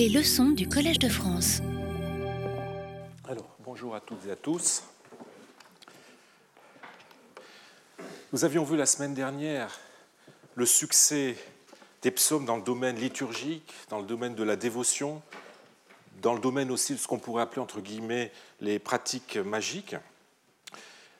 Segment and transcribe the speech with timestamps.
[0.00, 1.60] Les leçons du Collège de France.
[3.28, 4.82] Alors, bonjour à toutes et à tous.
[8.32, 9.78] Nous avions vu la semaine dernière
[10.54, 11.36] le succès
[12.00, 15.20] des psaumes dans le domaine liturgique, dans le domaine de la dévotion,
[16.22, 18.32] dans le domaine aussi de ce qu'on pourrait appeler entre guillemets
[18.62, 19.96] les pratiques magiques.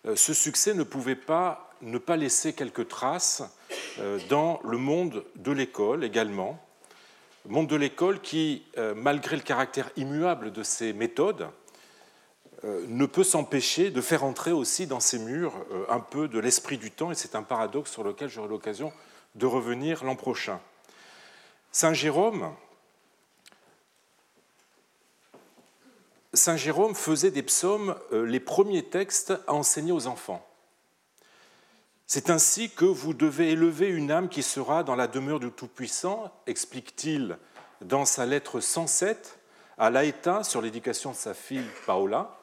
[0.07, 3.43] Euh, ce succès ne pouvait pas ne pas laisser quelques traces
[3.99, 6.59] euh, dans le monde de l'école également.
[7.49, 11.49] Monde de l'école qui, euh, malgré le caractère immuable de ces méthodes,
[12.63, 15.55] ne peut s'empêcher de faire entrer aussi dans ces murs
[15.89, 18.93] un peu de l'esprit du temps, et c'est un paradoxe sur lequel j'aurai l'occasion
[19.35, 20.61] de revenir l'an prochain.
[21.73, 22.55] Saint Jérôme,
[26.33, 30.47] Saint Jérôme faisait des psaumes euh, les premiers textes à enseigner aux enfants.
[32.13, 36.33] C'est ainsi que vous devez élever une âme qui sera dans la demeure du Tout-Puissant,
[36.49, 37.39] explique-t-il
[37.83, 39.39] dans sa lettre 107
[39.79, 42.37] à Laïta sur l'éducation de sa fille Paola,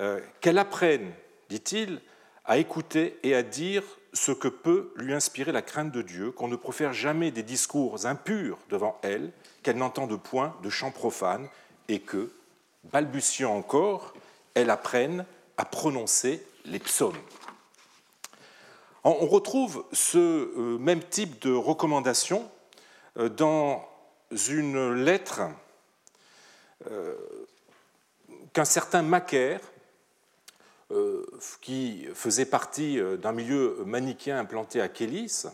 [0.00, 1.12] euh, qu'elle apprenne,
[1.48, 2.00] dit-il,
[2.46, 6.48] à écouter et à dire ce que peut lui inspirer la crainte de Dieu, qu'on
[6.48, 9.30] ne profère jamais des discours impurs devant elle,
[9.62, 11.48] qu'elle n'entende point de chants profanes,
[11.86, 12.32] et que,
[12.82, 14.14] balbutiant encore,
[14.54, 15.24] elle apprenne
[15.58, 17.14] à prononcer les psaumes.
[19.08, 22.50] On retrouve ce euh, même type de recommandation
[23.18, 23.88] euh, dans
[24.48, 25.42] une lettre
[26.90, 27.14] euh,
[28.52, 29.60] qu'un certain Macaire,
[31.60, 35.46] qui faisait partie d'un milieu manichéen implanté à Kélis,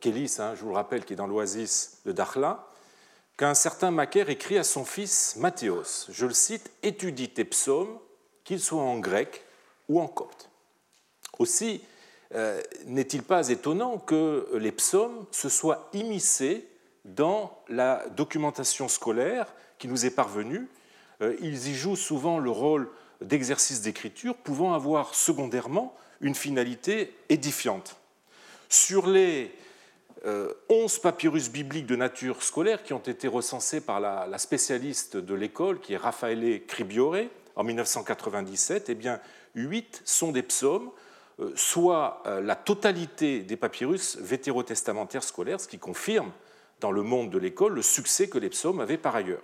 [0.00, 2.68] Kélis, hein, je vous le rappelle, qui est dans l'oasis de Dakhla,
[3.38, 7.98] qu'un certain Macaire écrit à son fils Mathéos, je le cite, étudie tes psaumes,
[8.44, 9.42] qu'ils soient en grec
[9.88, 10.50] ou en copte.
[12.34, 16.66] Euh, n'est-il pas étonnant que les psaumes se soient immiscés
[17.04, 19.46] dans la documentation scolaire
[19.78, 20.68] qui nous est parvenue?
[21.22, 22.88] Euh, Ils y jouent souvent le rôle
[23.20, 27.96] d'exercice d'écriture, pouvant avoir secondairement une finalité édifiante.
[28.68, 29.54] Sur les
[30.24, 35.34] 11 euh, papyrus bibliques de nature scolaire qui ont été recensés par la, spécialiste de
[35.34, 39.20] l'école, qui est Raffaele Cribiore, en 1997, eh bien,
[39.54, 40.90] 8 sont des psaumes,
[41.54, 46.30] soit euh, la totalité des papyrus vétérotestamentaires scolaires, ce qui confirme
[46.80, 49.42] dans le monde de l'école le succès que les psaumes avaient par ailleurs.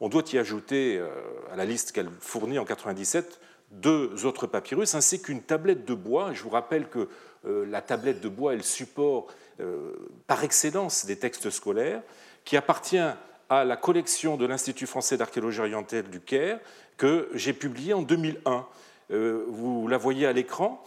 [0.00, 1.04] On doit y ajouter
[1.50, 3.40] à la liste qu'elle fournit en 1997
[3.72, 6.32] deux autres papyrus, ainsi qu'une tablette de bois.
[6.34, 7.08] Je vous rappelle que
[7.44, 9.26] la tablette de bois est le support
[9.60, 9.92] euh,
[10.28, 12.02] par excellence des textes scolaires,
[12.44, 13.02] qui appartient
[13.48, 16.60] à la collection de l'Institut français d'archéologie orientale du Caire,
[16.96, 18.64] que j'ai publié en 2001.
[19.10, 20.82] Euh, vous la voyez à l'écran.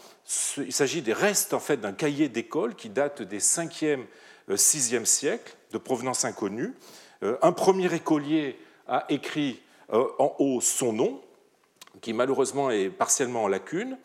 [0.57, 4.05] Il s'agit des restes en fait d'un cahier d'école qui date des 5e,
[4.49, 6.73] 6e siècles, de provenance inconnue.
[7.23, 11.21] Euh, un premier écolier a écrit en haut son nom,
[11.99, 13.97] qui malheureusement est partiellement en lacune,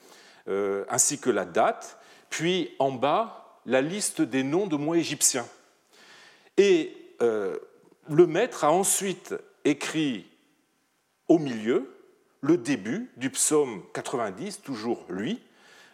[0.89, 1.99] ainsi que la date.
[2.29, 5.47] Puis en bas, la liste des noms de mots égyptiens.
[6.57, 7.57] Et euh,
[8.09, 9.35] le maître a ensuite
[9.65, 10.27] écrit
[11.29, 11.96] au milieu
[12.47, 15.43] le début du psaume 90, toujours lui.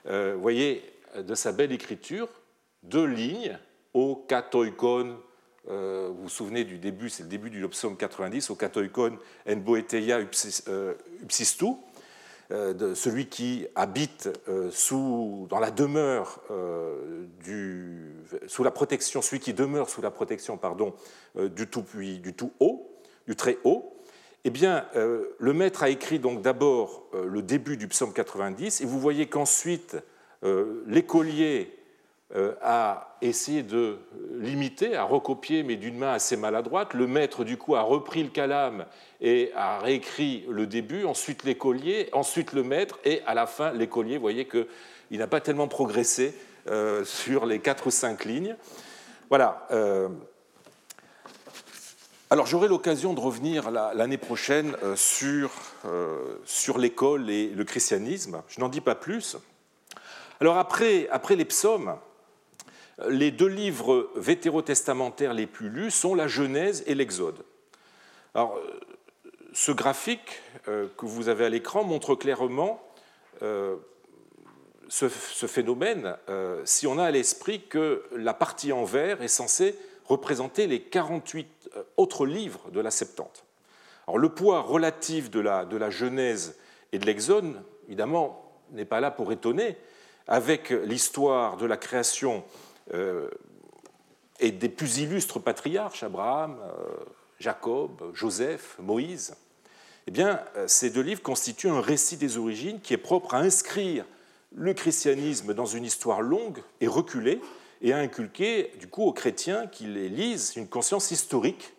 [0.07, 0.83] Euh, voyez,
[1.17, 2.29] de sa belle écriture,
[2.83, 3.59] deux lignes,
[3.95, 5.17] au katoikon,
[5.71, 9.19] euh, vous vous souvenez du début, c'est le début du psaume 90, au katoikon
[9.49, 11.67] en boeteia upsistu,
[12.53, 18.15] euh, celui qui habite euh, sous, dans la demeure euh, du,
[18.47, 20.93] sous la protection, celui qui demeure sous la protection pardon,
[21.35, 22.91] du, tout, du tout haut,
[23.27, 23.97] du très haut,
[24.45, 28.99] eh bien, le maître a écrit donc d'abord le début du psaume 90, et vous
[28.99, 29.97] voyez qu'ensuite
[30.87, 31.71] l'écolier
[32.35, 33.99] euh, a essayé de
[34.39, 36.95] l'imiter, à recopier, mais d'une main assez maladroite.
[36.95, 38.87] Le maître, du coup, a repris le calame
[39.21, 44.17] et a réécrit le début, ensuite l'écolier, ensuite le maître, et à la fin, l'écolier,
[44.17, 46.35] vous voyez qu'il n'a pas tellement progressé
[46.71, 48.57] euh, sur les quatre ou cinq lignes.
[49.29, 49.69] Voilà.
[52.33, 55.51] Euh, alors j'aurai l'occasion de revenir l'année prochaine sur,
[56.45, 58.43] sur l'école et le christianisme.
[58.49, 59.37] Je n'en dis pas plus.
[60.41, 61.97] Alors après, les psaumes,
[63.09, 67.45] les deux livres vétérotestamentaires les plus lus sont la Genèse et l'Exode.
[68.35, 68.59] Alors,
[69.53, 72.83] ce graphique euh, que vous avez à l'écran montre clairement
[73.43, 73.77] euh,
[74.89, 79.77] ce, phénomène euh, si on a à l'esprit que la partie en vert est censée
[80.13, 83.45] représenter les 48 autres livres de la Septante.
[84.07, 86.57] Alors, le poids relatif de la, de la Genèse
[86.93, 89.77] et de l'Exode, évidemment, n'est pas là pour étonner,
[90.27, 92.45] avec l'histoire de la création
[92.95, 93.29] euh,
[94.41, 97.05] et des plus illustres patriarches, Abraham, euh,
[97.39, 99.35] Jacob, Joseph, Moïse,
[100.07, 104.05] eh bien, ces deux livres constituent un récit des origines qui est propre à inscrire
[104.53, 107.41] le christianisme dans une histoire longue et reculée
[107.83, 111.75] et à inculquer du coup aux chrétiens qui les lisent une conscience historique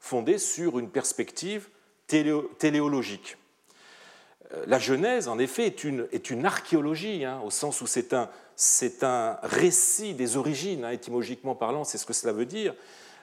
[0.00, 1.68] fondée sur une perspective
[2.06, 3.36] téléologique.
[4.54, 8.14] Euh, la Genèse, en effet, est une, est une archéologie, hein, au sens où c'est
[8.14, 8.30] un,
[9.02, 12.74] un récit des origines, hein, étymologiquement parlant, c'est ce que cela veut dire.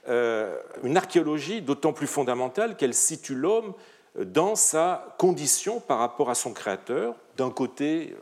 [0.09, 3.73] Euh, une archéologie d'autant plus fondamentale qu'elle situe l'homme
[4.17, 7.15] dans sa condition par rapport à son créateur.
[7.37, 8.15] D'un côté,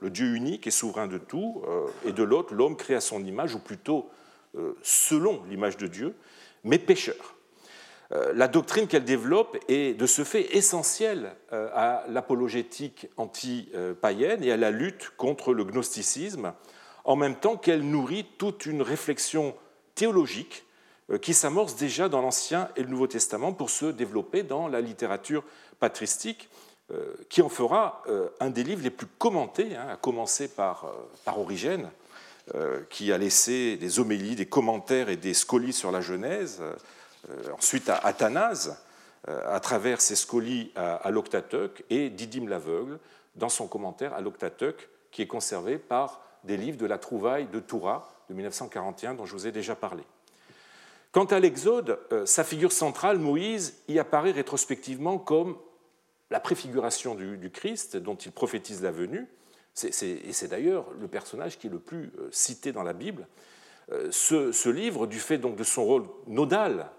[0.00, 3.24] le Dieu unique et souverain de tout, euh, et de l'autre, l'homme créé à son
[3.24, 4.10] image, ou plutôt
[4.82, 6.14] selon l'image de Dieu,
[6.64, 7.36] mais pécheur.
[8.12, 14.50] Euh, la doctrine qu'elle développe est de ce fait essentielle euh, à l'apologétique anti-païenne et
[14.50, 16.54] à la lutte contre le gnosticisme,
[17.04, 19.54] en même temps qu'elle nourrit toute une réflexion
[19.94, 20.64] théologique
[21.10, 24.80] euh, qui s'amorce déjà dans l'Ancien et le Nouveau Testament pour se développer dans la
[24.80, 25.44] littérature
[25.78, 26.48] patristique,
[27.28, 28.02] qui en fera
[28.40, 30.86] un des livres les plus commentés, hein, à commencer par,
[31.24, 31.90] par Origène,
[32.88, 36.62] qui a laissé des homélies, des commentaires et des scolies sur la Genèse
[37.30, 38.76] euh, ensuite à Athanase,
[39.28, 42.98] euh, à travers ses scolies à l'Octateuch, et Didyme l'aveugle,
[43.34, 47.60] dans son commentaire à l'Octateuch, qui est conservé par des livres de la trouvaille de
[47.60, 50.02] Toura de 1941, dont je vous ai déjà parlé.
[51.12, 55.56] Quant à l'Exode, euh, sa figure centrale, Moïse, y apparaît rétrospectivement comme
[56.30, 59.26] la préfiguration du, Christ, dont il prophétise la venue.
[59.82, 63.26] et c'est d'ailleurs le personnage qui est le plus cité dans la Bible.
[64.10, 66.90] Ce, ce, livre, du fait donc de son rôle nodal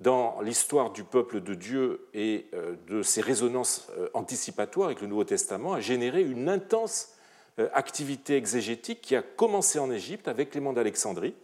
[0.00, 5.06] dans l'histoire du peuple de Dieu et euh, de ses résonances euh, anticipatoires avec le
[5.06, 7.14] Nouveau Testament a généré une intense
[7.58, 11.34] euh, activité exégétique qui a commencé en Égypte avec Clément d'Alexandrie,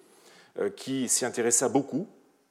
[0.77, 2.07] qui s'y intéressa beaucoup,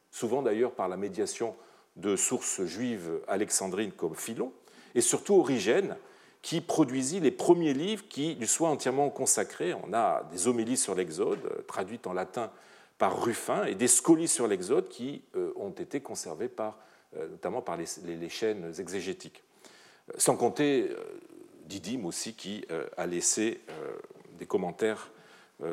[0.09, 1.55] souvent d'ailleurs par la médiation
[1.97, 4.51] de sources juives alexandrines comme Philon,
[4.95, 5.95] et surtout Origène,
[6.41, 9.73] qui produisit les premiers livres qui lui soient entièrement consacrés.
[9.73, 12.51] On a des homélies sur l'Exode, traduites en latin
[12.97, 16.77] par Ruffin et des scolies sur l'Exode qui euh, ont été conservés par,
[17.17, 19.43] euh, notamment par les, chaînes exégétiques.
[20.17, 20.95] Sans compter euh,
[21.65, 22.65] Didyme aussi qui
[22.97, 23.61] a laissé
[24.37, 25.09] des commentaires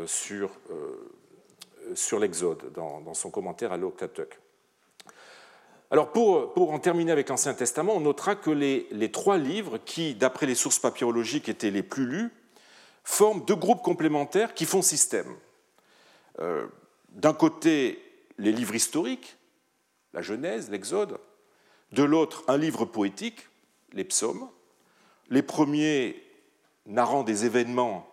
[0.07, 0.53] sur,
[1.95, 4.39] sur l'Exode dans, son commentaire à l'Octateuch.
[5.91, 10.47] Alors pour, en terminer avec l'Ancien Testament, on notera que les, trois livres qui, d'après
[10.47, 12.31] les sources papyrologiques, étaient les plus lus,
[13.05, 15.35] forment deux groupes complémentaires qui font système.
[16.39, 18.03] D'un côté
[18.37, 19.37] les livres historiques,
[20.13, 21.19] la Genèse, l'Exode,
[21.93, 23.49] de l'autre un livre poétique,
[23.93, 24.49] les psaumes,
[25.31, 26.23] les premiers
[26.87, 28.09] narrant des événements,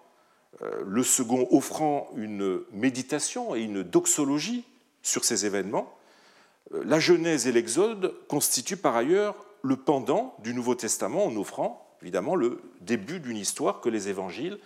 [0.61, 4.65] euh, le second offrant une méditation et une doxologie
[5.01, 5.97] sur ces événements.
[6.73, 11.85] Euh, la Genèse et l'Exode constituent par ailleurs le pendant du Nouveau Testament en offrant
[12.05, 14.59] évidemment le début d'une histoire que les évangiles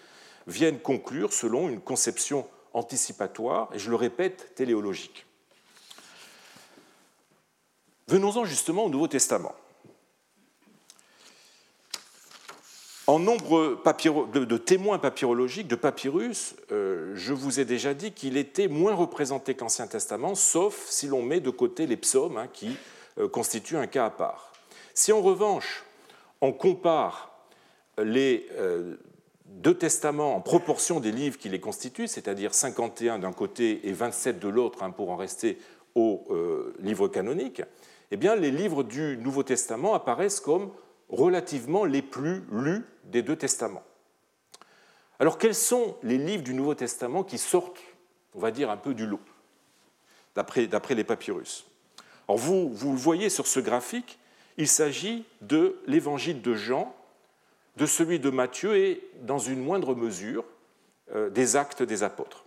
[0.47, 5.25] viennent conclure selon une conception anticipatoire, et je le répète, téléologique.
[8.07, 9.55] Venons-en justement au Nouveau Testament.
[13.09, 13.81] En nombre
[14.35, 19.56] de témoins papyrologiques, de papyrus, euh, je vous ai déjà dit qu'il était moins représenté
[19.56, 22.77] qu'Ancien Testament, sauf si l'on met de côté les psaumes, hein, qui
[23.17, 24.53] euh, constituent un cas à part.
[24.94, 25.85] Si en revanche,
[26.42, 27.31] on compare
[27.97, 28.97] les euh,
[29.45, 34.37] deux testaments en proportion des livres qui les constituent, c'est-à-dire 51 d'un côté et 27
[34.37, 35.57] de l'autre, hein, pour en rester
[35.95, 36.28] aux
[36.80, 37.63] livres canoniques,
[38.11, 40.69] eh bien, les livres du Nouveau Testament apparaissent comme
[41.09, 43.83] relativement les plus lus des deux testaments.
[45.19, 47.80] Alors, quels sont les livres du Nouveau Testament qui sortent,
[48.35, 49.19] on va dire, un peu du lot,
[50.35, 51.66] d'après les papyrus?
[52.28, 54.18] Alors, vous, vous le voyez sur ce graphique,
[54.57, 56.95] il s'agit de l'évangile de Jean,
[57.75, 60.45] de celui de Matthieu et, dans une moindre mesure,
[61.13, 62.45] euh, des actes des apôtres.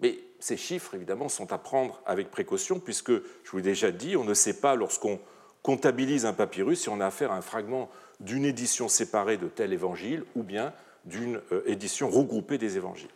[0.00, 4.16] Mais ces chiffres, évidemment, sont à prendre avec précaution, puisque, je vous l'ai déjà dit,
[4.16, 5.18] on ne sait pas, lorsqu'on
[5.66, 9.72] comptabilise un papyrus, si on a affaire à un fragment d'une édition séparée de tel
[9.72, 10.72] évangile ou bien
[11.04, 13.10] d'une euh, édition regroupée des évangiles.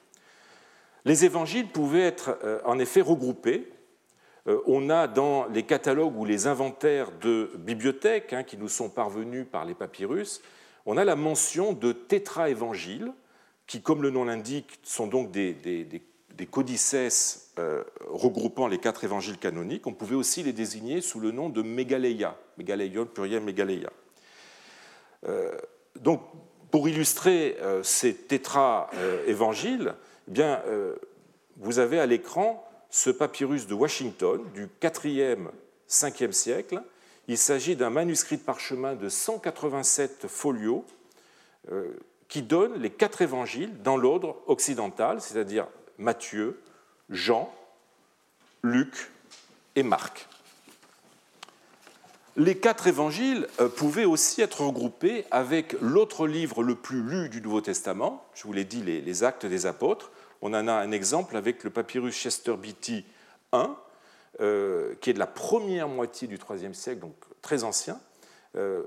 [1.04, 3.70] Les évangiles pouvaient être euh, en effet regroupés.
[4.66, 9.46] On a dans les catalogues ou les inventaires de bibliothèques hein, qui nous sont parvenus
[9.48, 10.40] par les papyrus,
[10.86, 13.12] on a la mention de tétraévangiles,
[13.66, 16.02] qui, comme le nom l'indique, sont donc des,
[16.46, 19.86] codices euh, regroupant les quatre évangiles canoniques.
[19.86, 23.90] On pouvait aussi les désigner sous le nom de mégaleia, mégaleion pluriel mégaleia.
[25.26, 25.52] Euh,
[25.96, 26.22] donc,
[26.70, 29.94] pour illustrer euh, ces tétra-évangiles,
[30.28, 30.62] eh bien,
[31.56, 35.48] vous avez à l'écran ce papyrus de Washington du 4e
[35.88, 36.82] 5e siècle.
[37.26, 40.84] Il s'agit d'un manuscrit de parchemin de 187 folios
[42.28, 45.66] qui donne les quatre évangiles dans l'ordre occidental, c'est-à-dire
[46.00, 46.58] Matthieu,
[47.10, 47.52] Jean,
[48.62, 49.10] Luc
[49.76, 50.26] et Marc.
[52.36, 57.42] Les quatre évangiles euh, pouvaient aussi être regroupés avec l'autre livre le plus lu du
[57.42, 60.10] Nouveau Testament, je vous l'ai dit, les, Actes des Apôtres.
[60.40, 63.04] On en a un exemple avec le papyrus Chester Beatty
[64.40, 68.00] euh, qui est de la première moitié du IIIe siècle, donc très ancien,
[68.56, 68.84] euh,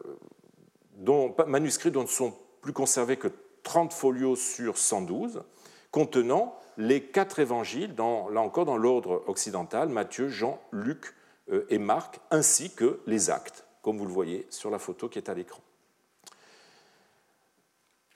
[0.95, 3.27] dont, dont ne sont plus conservés que
[3.61, 5.43] 30 folios sur 112,
[5.91, 11.13] contenant les quatre évangiles, là encore dans l'ordre occidental, Matthieu, Jean, Luc
[11.51, 15.19] euh, et Marc, ainsi que les actes, comme vous le voyez sur la photo qui
[15.19, 15.61] est à l'écran.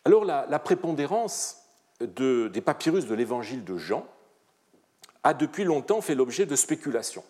[0.06, 1.58] Alors la, prépondérance
[2.00, 4.08] des papyrus de l'évangile de Jean
[5.24, 7.26] a depuis longtemps fait l'objet de spéculations.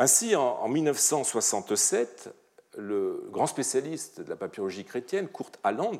[0.00, 2.34] Ainsi, en, 1967,
[2.76, 5.98] le grand spécialiste de la papyrologie chrétienne, Kurt Aland,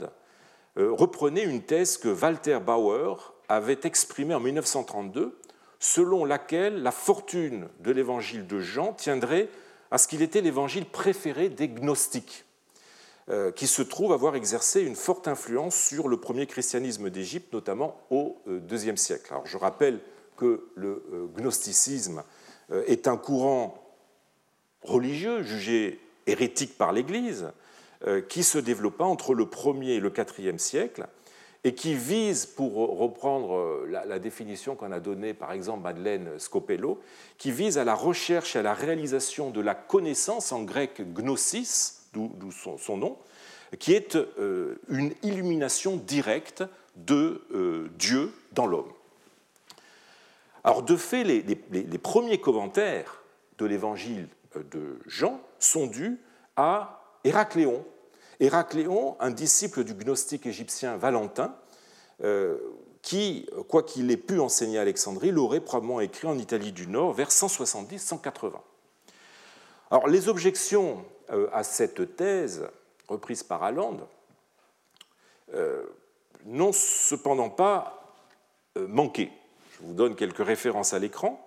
[0.76, 5.38] euh, reprenait une thèse que Walter Bauer avait exprimée en 1932,
[5.78, 9.48] selon laquelle la fortune de l'évangile de Jean tiendrait
[9.90, 12.44] à ce qu'il était l'évangile préféré des gnostiques,
[13.28, 18.00] euh, qui se trouve avoir exercé une forte influence sur le premier christianisme d'Égypte, notamment
[18.10, 19.26] au IIe siècle.
[19.30, 20.00] Alors, je rappelle
[20.36, 21.02] que le
[21.36, 22.24] gnosticisme
[22.86, 23.82] est un courant
[24.82, 27.52] religieux jugé hérétique par l'Église,
[28.06, 31.06] euh, qui se développa entre le 1er et le 4e siècle,
[31.64, 37.00] et qui vise, pour reprendre euh, la, définition qu'on a donnée par exemple Madeleine Scopello,
[37.38, 42.08] qui vise à la recherche et à la réalisation de la connaissance, en grec gnosis,
[42.12, 43.16] d'où son, nom,
[43.78, 46.64] qui est euh, une illumination directe
[46.96, 47.42] de
[47.98, 48.92] Dieu dans l'homme.
[50.62, 53.22] Alors de fait, les, les premiers commentaires
[53.56, 54.28] de l'évangile
[54.70, 56.20] de Jean sont dus
[56.56, 57.84] à Héracléon.
[58.42, 61.54] Héracléon, un disciple du gnostique égyptien Valentin,
[62.24, 62.58] euh,
[63.00, 67.12] qui, quoi qu'il ait pu enseigner à Alexandrie, l'aurait probablement écrit en Italie du Nord
[67.12, 68.54] vers 170-180.
[69.92, 72.66] Alors, les objections euh, à cette thèse,
[73.06, 74.04] reprise par Allende,
[75.54, 75.84] euh,
[76.44, 78.16] n'ont cependant pas
[78.74, 79.30] manqué.
[79.70, 81.46] Je vous donne quelques références à l'écran.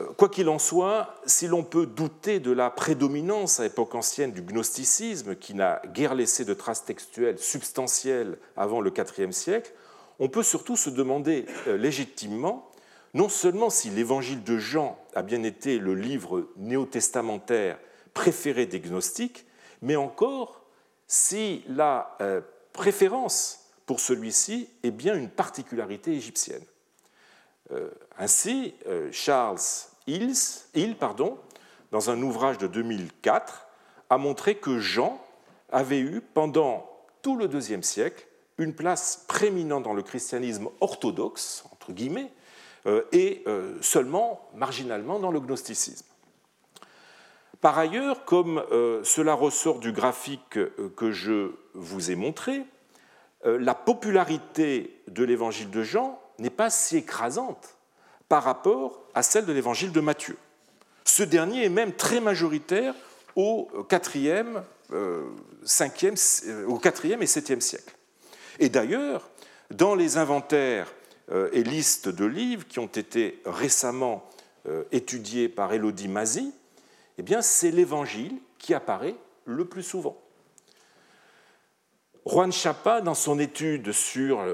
[0.00, 4.32] Euh, quoi qu'il en soit, si l'on peut douter de la prédominance à époque ancienne
[4.32, 9.72] du gnosticisme, qui n'a guère laissé de traces textuelles substantielles avant le IVe siècle,
[10.18, 12.70] on peut surtout se demander euh, légitimement
[13.14, 17.78] non seulement si l'évangile de Jean a bien été le livre néo-testamentaire
[18.12, 19.46] préféré des gnostiques,
[19.80, 20.62] mais encore
[21.06, 22.40] si la euh,
[22.72, 26.62] préférence pour celui-ci est bien une particularité égyptienne.
[27.70, 29.58] Euh, ainsi, euh, Charles
[30.06, 31.38] Hill, pardon,
[31.92, 33.66] dans un ouvrage de 2004,
[34.10, 35.20] a montré que Jean
[35.70, 36.90] avait eu, pendant
[37.22, 42.32] tout le deuxième siècle, une place prééminente dans le christianisme orthodoxe, entre guillemets,
[42.86, 43.44] euh, et
[43.80, 46.06] seulement marginalement dans le gnosticisme.
[47.60, 48.62] Par ailleurs, comme
[49.02, 50.58] cela ressort du graphique
[50.96, 52.64] que je vous ai montré,
[53.44, 57.76] la popularité de l'évangile de Jean n'est pas si écrasante
[58.28, 60.36] par rapport à celle de l'évangile de Matthieu.
[61.04, 62.94] Ce dernier est même très majoritaire
[63.34, 67.94] au 4e, euh, euh, au 4e et 7e siècle.
[68.58, 69.30] Et d'ailleurs,
[69.70, 70.92] dans les inventaires
[71.30, 74.24] euh, et listes de livres qui ont été récemment
[74.92, 76.52] étudiés par Elodie Mazy,
[77.16, 79.14] eh bien, c'est l'évangile qui apparaît
[79.46, 80.20] le plus souvent.
[82.26, 84.44] Juan Chapa, dans son étude sur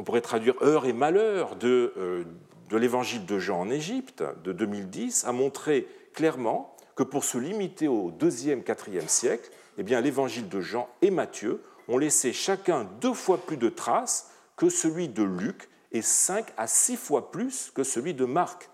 [0.00, 2.24] qu'on pourrait traduire heure et malheur de, euh,
[2.70, 7.86] de l'évangile de Jean en Égypte de 2010, a montré clairement que pour se limiter
[7.86, 13.12] au 2e, 4e siècle, eh bien, l'évangile de Jean et Matthieu ont laissé chacun deux
[13.12, 17.84] fois plus de traces que celui de Luc et cinq à six fois plus que
[17.84, 18.70] celui de Marc,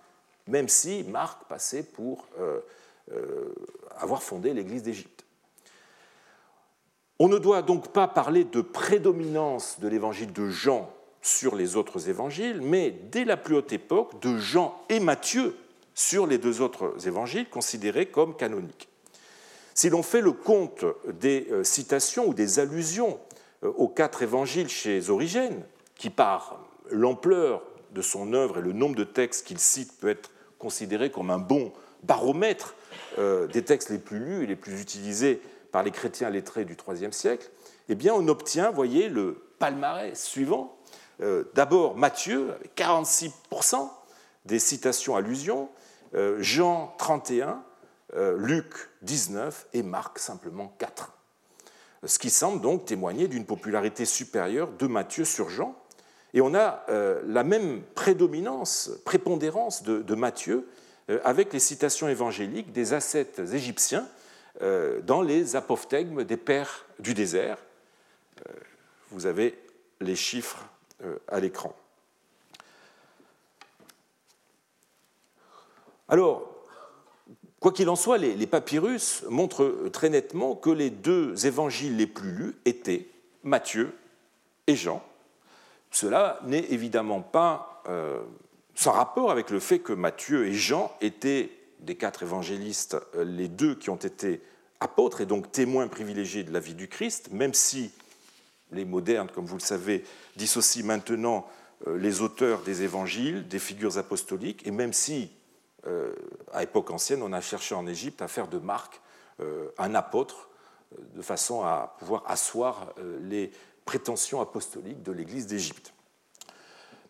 [0.47, 2.61] même si Marc passait pour euh,
[3.11, 3.52] euh,
[3.97, 5.25] avoir fondé l'Église d'Égypte.
[7.18, 10.88] On ne doit donc pas parler de prédominance de l'évangile de Jean
[11.26, 15.56] sur les autres évangiles, mais dès la plus haute époque de Jean et Matthieu
[15.92, 18.88] sur les deux autres évangiles considérés comme canoniques.
[19.75, 20.85] Si l'on fait le compte
[21.21, 23.18] des euh, citations ou des allusions
[23.64, 25.64] euh, aux quatre évangiles chez Origène,
[25.97, 30.30] qui par l'ampleur de son œuvre et le nombre de textes qu'il cite peut être
[30.59, 31.73] considéré comme un bon
[32.04, 32.76] baromètre
[33.18, 35.42] euh, des textes les plus lus et les plus utilisés
[35.73, 37.50] par les chrétiens lettrés du IIIe siècle,
[37.88, 40.75] eh bien on obtient, voyez, le palmarès suivant
[41.20, 43.90] euh, d'abord Matthieu, avec 46%
[44.44, 45.68] des citations allusions,
[46.38, 47.62] Jean 31,
[48.37, 51.12] Luc 19 et Marc simplement 4.
[52.04, 55.75] Ce qui semble donc témoigner d'une popularité supérieure de Matthieu sur Jean.
[56.32, 56.87] Et on a
[57.26, 60.68] la même prédominance, prépondérance de, Matthieu
[61.25, 64.06] avec les citations évangéliques des ascètes égyptiens
[65.02, 67.58] dans les apophthegmes des pères du désert.
[69.11, 69.58] Vous avez
[70.00, 70.64] les chiffres
[71.29, 71.75] à l'écran.
[76.09, 76.49] Alors,
[77.61, 82.31] quoi qu'il en soit, les, papyrus montrent très nettement que les deux évangiles les plus
[82.31, 83.09] lus étaient
[83.43, 83.93] Matthieu
[84.67, 85.03] et Jean.
[85.91, 88.21] Cela n'est évidemment pas euh,
[88.75, 91.50] sans rapport avec le fait que Matthieu et Jean étaient
[91.81, 94.41] des quatre évangélistes euh, les deux qui ont été
[94.81, 97.93] apôtres et donc témoins privilégiés de la vie du Christ, même si
[98.73, 100.04] les modernes, comme vous le savez,
[100.37, 101.46] dissocient maintenant
[101.87, 105.30] euh, les auteurs des évangiles, des figures apostoliques, et même si
[105.87, 106.14] euh,
[106.52, 109.00] à époque ancienne, on a cherché en Égypte à faire de Marc
[109.40, 110.49] euh, un apôtre,
[111.14, 113.50] de façon à pouvoir asseoir les
[113.85, 115.92] prétentions apostoliques de l'Église d'Égypte.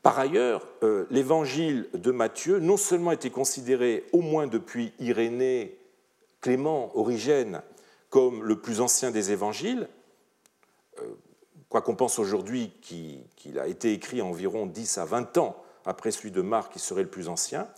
[0.02, 0.66] Par ailleurs,
[1.10, 5.78] l'évangile de Matthieu non seulement était considéré, au moins depuis Irénée,
[6.40, 7.60] Clément, Origène,
[8.08, 9.88] comme le plus ancien des évangiles,
[11.68, 16.30] quoi qu'on pense aujourd'hui qu'il a été écrit environ 10 à 20 ans après celui
[16.30, 17.68] de Marc, qui serait le plus ancien,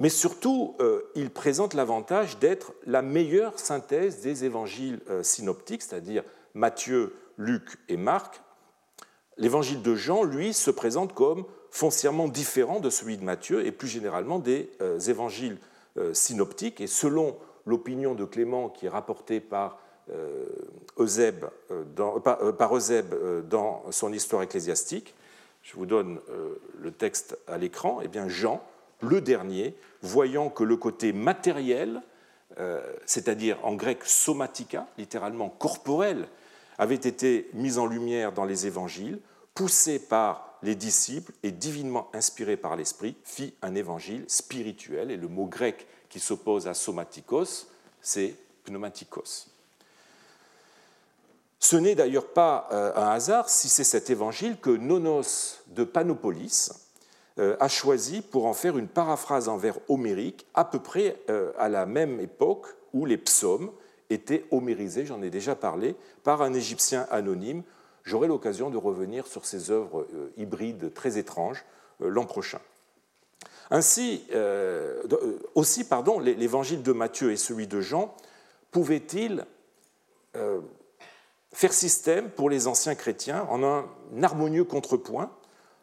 [0.00, 6.24] mais surtout, euh, il présente l'avantage d'être la meilleure synthèse des évangiles euh, synoptiques, c'est-à-dire
[6.54, 8.40] Matthieu, Luc et Marc.
[9.36, 13.88] L'évangile de Jean, lui, se présente comme foncièrement différent de celui de Matthieu et plus
[13.88, 15.58] généralement des euh, évangiles
[16.12, 16.80] synoptiques.
[16.80, 17.36] Et selon
[17.66, 19.78] l'opinion de Clément qui est rapportée par
[20.98, 21.46] Eusèbe
[21.96, 23.14] dans, par Eusèbe
[23.48, 25.14] dans son histoire ecclésiastique,
[25.62, 26.18] je vous donne
[26.78, 28.62] le texte à l'écran, eh bien Jean,
[29.00, 32.02] le dernier, voyant que le côté matériel,
[32.58, 36.28] euh, c'est-à-dire en grec somatica, littéralement corporel,
[36.78, 39.20] avait été mis en lumière dans les évangiles,
[39.54, 45.10] poussé par les disciples et divinement inspiré par l'Esprit, fit un évangile spirituel.
[45.10, 47.68] Et le mot grec qui s'oppose à somatikos,
[48.00, 49.48] c'est pneumatikos.
[51.62, 56.72] Ce n'est d'ailleurs pas euh, un hasard si c'est cet évangile que Nonos de Panopolis,
[57.38, 61.52] euh, a choisi pour en faire une paraphrase en vers homérique à peu près euh,
[61.58, 63.70] à la même époque où les psaumes
[64.08, 65.94] étaient homérisés, j'en ai déjà parlé,
[66.24, 67.62] par un Égyptien anonyme.
[68.04, 71.64] J'aurai l'occasion de revenir sur ces œuvres hybrides très étranges
[72.00, 72.58] l'an prochain.
[73.70, 74.26] Ainsi,
[75.54, 78.12] aussi, pardon, l'évangile de Matthieu et celui de Jean
[78.72, 79.44] pouvaient-ils
[81.52, 83.86] faire système pour les anciens chrétiens en un
[84.22, 85.30] harmonieux contrepoint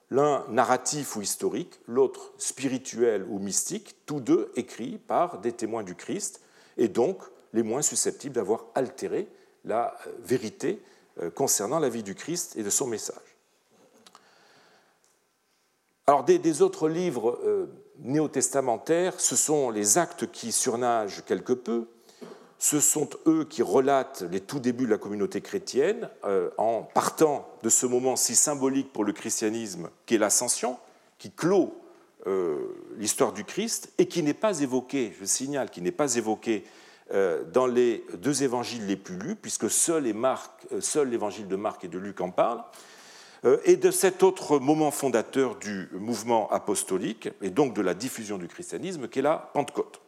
[0.09, 5.95] l'un narratif ou historique, l'autre spirituel ou mystique, tous deux écrits par des témoins du
[5.95, 6.41] Christ,
[6.77, 7.21] et donc
[7.53, 9.27] les moins susceptibles d'avoir altéré
[9.65, 10.81] la euh, vérité
[11.21, 13.15] euh, concernant la vie du Christ et de son message.
[16.05, 17.67] Alors des, autres livres euh,
[17.99, 21.87] néo-testamentaires, ce sont les actes qui surnagent quelque peu,
[22.59, 27.47] ce sont eux qui relatent les tout débuts de la communauté chrétienne euh, en partant
[27.63, 30.77] de ce moment si symbolique pour le christianisme qu'est l'ascension,
[31.19, 31.75] qui clôt
[32.25, 32.57] euh,
[32.97, 36.63] l'histoire du Christ et qui n'est pas évoqué, je signale, qui n'est pas évoqué
[37.13, 41.99] euh, dans les deux évangiles les plus lus, puisque seul, l'évangile de Marc et de
[41.99, 42.63] Luc en parlent,
[43.65, 48.47] et de cet autre moment fondateur du mouvement apostolique et donc de la diffusion du
[48.47, 50.01] christianisme qu'est la Pentecôte.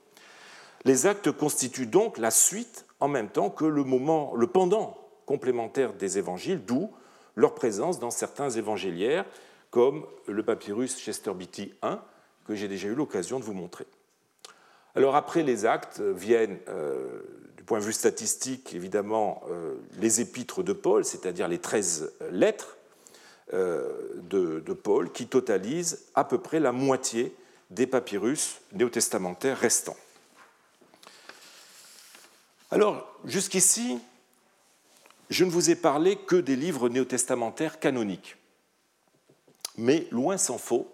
[0.85, 5.93] Les actes constituent donc la suite en même temps que le moment, le pendant complémentaire
[5.93, 6.91] des évangiles, d'où
[7.35, 9.25] leur présence dans certains évangéliaires,
[9.71, 11.95] comme le papyrus Chester Beatty I,
[12.45, 13.85] que j'ai déjà eu l'occasion de vous montrer.
[14.95, 17.21] Alors après les actes viennent, euh,
[17.55, 22.77] du point de vue statistique, évidemment, euh, les épîtres de Paul, c'est-à-dire les 13 lettres
[23.53, 23.87] euh,
[24.23, 27.35] de, de, Paul, qui totalisent à peu près la moitié
[27.69, 29.97] des papyrus néo-testamentaires restants.
[32.71, 33.99] Alors, jusqu'ici,
[35.31, 38.37] je ne vous ai parlé que des livres néo-testamentaires canoniques.
[39.77, 40.87] Mais loin s'en faut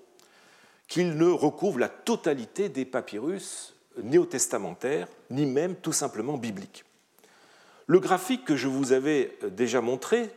[0.87, 6.85] qu'ils ne recouvrent la totalité des papyrus néo-testamentaires, ni même tout simplement bibliques.
[7.87, 10.29] Le graphique que je vous avais déjà montré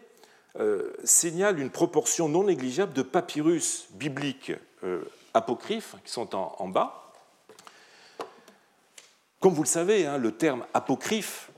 [0.59, 7.08] euh, signale une proportion non négligeable de papyrus bibliques euh, apocryphes qui sont en bas,
[9.41, 11.51] comme vous le savez, hein, le terme apocryphe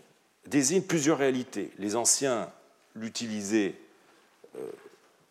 [0.46, 1.70] désigne plusieurs réalités.
[1.78, 2.50] Les anciens
[2.94, 3.74] l'utilisaient
[4.56, 4.70] euh,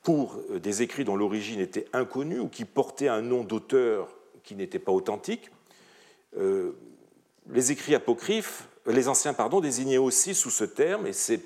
[0.03, 4.09] pour euh, des écrits dont l'origine était inconnue ou qui portaient un nom d'auteur
[4.43, 5.51] qui n'était pas authentique.
[6.35, 11.41] les écrits apocryphes, les anciens pardon, désignaient aussi sous ce terme, et c'est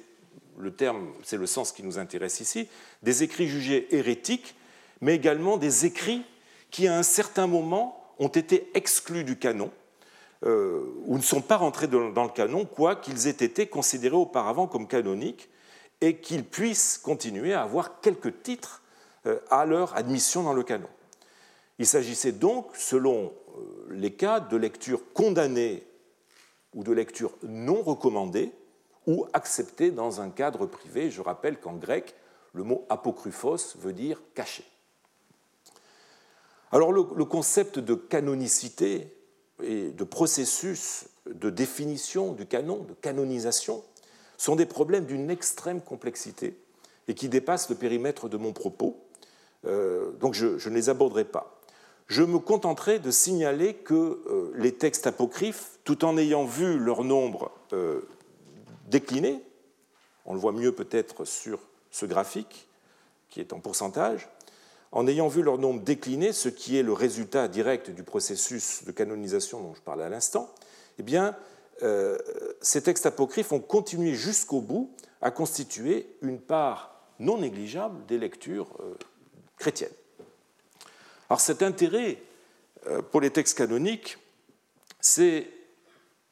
[0.57, 2.67] le terme, c'est le sens qui nous intéresse ici,
[3.01, 4.55] des écrits jugés hérétiques,
[5.01, 6.23] mais également des écrits
[6.71, 9.71] qui, à un certain moment, ont été exclus du canon,
[10.45, 14.67] euh, ou ne sont pas rentrés dans, le canon, quoi qu'ils aient été considérés auparavant
[14.67, 15.49] comme canoniques,
[16.01, 18.81] et qu'ils puissent continuer à avoir quelques titres
[19.25, 20.89] euh, à leur admission dans le canon.
[21.79, 25.87] Il s'agissait donc, selon euh, les cas, de lectures condamnées
[26.73, 28.51] ou de lectures non recommandées,
[29.05, 31.11] ou acceptées dans un cadre privé.
[31.11, 32.15] Je rappelle qu'en grec,
[32.53, 34.63] le mot apokryphos veut dire caché.
[36.71, 39.15] Alors le, concept de canonicité
[39.63, 43.83] et de processus de définition du canon, de canonisation,
[44.37, 46.57] sont des problèmes d'une extrême complexité
[47.07, 48.99] et qui dépassent le périmètre de mon propos.
[49.65, 51.59] Euh, donc je, ne les aborderai pas.
[52.07, 57.03] Je me contenterai de signaler que euh, les textes apocryphes, tout en ayant vu leur
[57.03, 58.01] nombre euh,
[58.87, 59.41] décliner,
[60.25, 61.59] on le voit mieux peut-être sur
[61.91, 62.67] ce graphique
[63.29, 64.29] qui est en pourcentage,
[64.93, 68.91] en ayant vu leur nombre décliner, ce qui est le résultat direct du processus de
[68.91, 70.53] canonisation dont je parlais à l'instant,
[70.99, 71.03] eh
[71.81, 72.17] euh,
[72.61, 78.69] ces textes apocryphes ont continué jusqu'au bout à constituer une part non négligeable des lectures
[78.81, 78.93] euh,
[79.57, 79.89] chrétiennes.
[81.27, 82.21] Alors cet intérêt
[82.85, 84.19] euh, pour les textes canoniques
[85.01, 85.47] s'est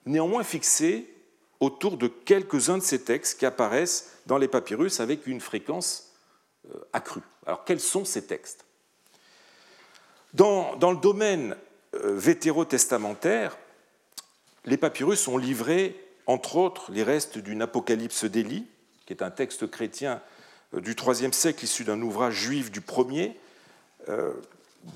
[0.05, 1.11] néanmoins fixé
[1.59, 6.13] autour de quelques-uns de ces textes qui apparaissent dans les papyrus avec une fréquence
[6.93, 7.23] accrue.
[7.45, 8.65] Alors quels sont ces textes?
[10.33, 11.57] Dans, le domaine
[11.95, 13.57] euh, vétérotestamentaire,
[14.65, 18.65] les papyrus ont livré, entre autres, les restes d'une Apocalypse d'Élie,
[19.05, 20.21] qui est un texte chrétien
[20.73, 23.37] euh, du IIIe siècle issu d'un ouvrage juif du premier,
[24.07, 24.31] euh,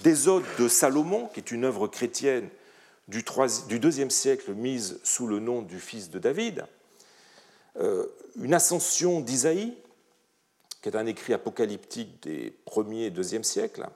[0.04, 2.48] des Odes de Salomon, qui est une œuvre chrétienne
[3.10, 6.66] du, IIe siècle mise sous le nom du fils de David,
[8.38, 9.76] une ascension d'Isaïe,
[10.86, 13.88] qui est un écrit apocalyptique des 1er et 2e siècles,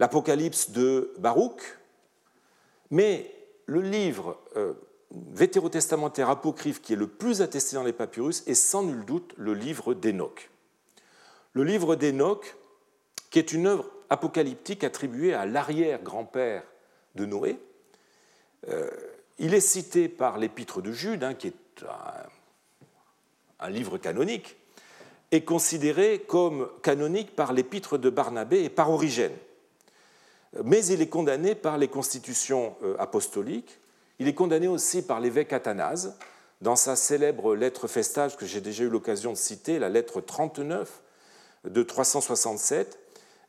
[0.00, 1.78] l'Apocalypse de Baruch,
[2.90, 3.32] mais
[3.66, 4.74] le livre euh,
[5.12, 9.54] vétérotestamentaire apocryphe qui est le plus attesté dans les papyrus est sans nul doute le
[9.54, 10.50] livre d'Enoch.
[11.52, 12.56] Le livre d'Enoch,
[13.30, 16.64] qui est une œuvre apocalyptique attribuée à l'arrière-grand-père
[17.14, 17.60] de Noé,
[18.66, 18.90] euh,
[19.38, 21.84] il est cité par l'Épître de Jude, hein, qui est
[23.60, 24.56] un livre canonique,
[25.32, 29.36] est considéré comme canonique par l'épître de Barnabé et par Origène.
[30.64, 33.78] Mais il est condamné par les constitutions euh, apostoliques,
[34.18, 36.16] il est condamné aussi par l'évêque Athanase
[36.60, 41.02] dans sa célèbre lettre festage que j'ai déjà eu l'occasion de citer, la lettre 39
[41.64, 42.98] de 367,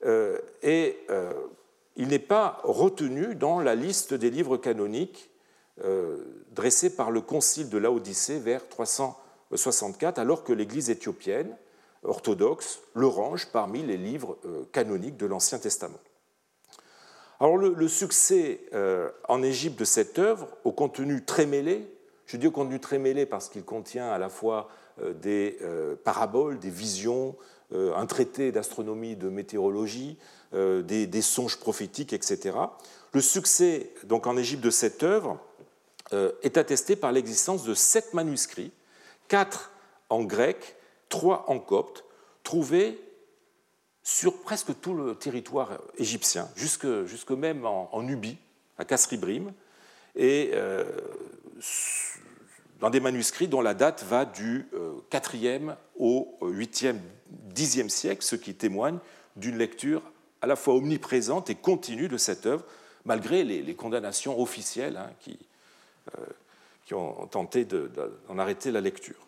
[0.05, 1.33] euh, et euh,
[1.97, 5.29] il n'est pas retenu dans la liste des livres canoniques
[6.51, 11.57] dressés par le concile de Laodicée vers 364, alors que l'Église éthiopienne
[12.03, 15.99] orthodoxe le range parmi les livres euh, canoniques de l'Ancien Testament.
[17.39, 21.91] Alors le, succès euh, en Égypte de cette œuvre, au contenu très mêlé,
[22.27, 24.69] je dis au contenu très mêlé parce qu'il contient à la fois
[25.01, 25.57] euh, des
[26.03, 27.35] paraboles, des visions,
[27.73, 30.17] un traité d'astronomie, de météorologie,
[30.51, 32.57] des, songes prophétiques, etc.
[33.13, 35.39] Le succès donc en Égypte de cette œuvre
[36.11, 38.73] est attesté par l'existence de sept manuscrits,
[39.29, 39.71] quatre
[40.09, 40.75] en grec
[41.11, 42.03] trois en copte,
[42.41, 42.99] trouvés
[44.01, 46.85] sur presque tout le territoire égyptien, jusque,
[47.29, 48.37] même en, Nubie,
[48.79, 49.53] à Kasribrim,
[50.15, 50.83] et euh,
[52.79, 54.67] dans des manuscrits dont la date va du
[55.11, 56.97] 4e euh, au 8e,
[57.53, 58.97] 10e siècle, ce qui témoigne
[59.35, 60.01] d'une lecture
[60.41, 62.65] à la fois omniprésente et continue de cette œuvre,
[63.05, 66.25] malgré les, condamnations officielles hein, euh,
[66.85, 69.27] qui, ont tenté d'en arrêter la lecture.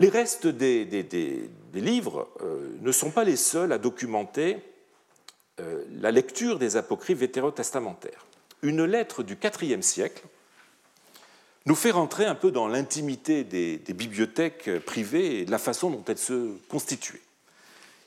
[0.00, 4.58] Les restes des, livres euh, ne sont pas les seuls à documenter
[5.60, 8.26] euh, la lecture des apocryphes vétérotestamentaires.
[8.62, 10.24] Une lettre du IVe siècle
[11.66, 16.04] nous fait rentrer un peu dans l'intimité des, bibliothèques privées et de la façon dont
[16.08, 17.22] elles se constituaient.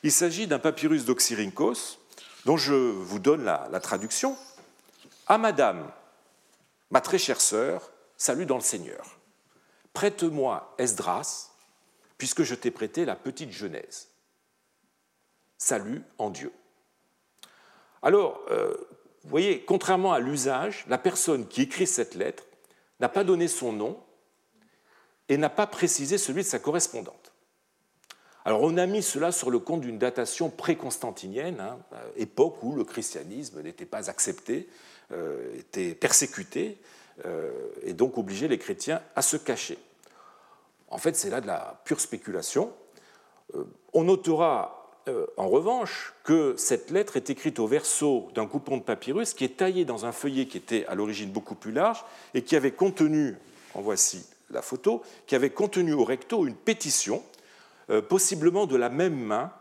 [0.03, 1.97] Il s'agit d'un papyrus d'Oxyrhynchos,
[2.45, 4.37] dont je vous donne la, la traduction.
[5.25, 5.89] À Madame,
[6.91, 9.17] ma très chère sœur, salut dans le Seigneur.
[9.93, 11.49] Prête-moi Esdras,
[12.17, 14.09] puisque je t'ai prêté la petite Genèse.
[15.57, 16.51] Salut en Dieu.
[18.01, 18.73] Alors, euh,
[19.23, 22.43] vous voyez, contrairement à l'usage, la personne qui écrit cette lettre
[22.99, 23.99] n'a pas donné son nom
[25.29, 27.33] et n'a pas précisé celui de sa correspondante.
[28.45, 32.75] Alors on a mis cela sur le compte d'une datation pré-constantinienne, hein, euh, époque où
[32.75, 34.67] le christianisme n'était pas accepté
[35.57, 36.77] était persécuté
[37.83, 39.77] et donc obligeait les chrétiens à se cacher.
[40.89, 42.73] En fait, c'est là de la pure spéculation.
[43.93, 48.83] On notera euh, en revanche, que cette lettre est écrite au verso d'un coupon de
[48.83, 52.41] papyrus qui est taillé dans un feuillet qui était à l'origine beaucoup plus large et
[52.41, 53.37] qui avait contenu,
[53.73, 57.23] en voici la photo, qui avait contenu au recto une pétition,
[57.89, 59.51] euh, possiblement de la même main,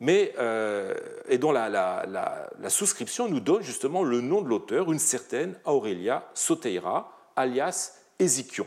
[0.00, 0.94] mais euh,
[1.28, 6.28] et dont la, la, souscription nous donne justement le nom de l'auteur, une certaine Aurelia
[6.34, 8.66] Soteira, alias Ézichion.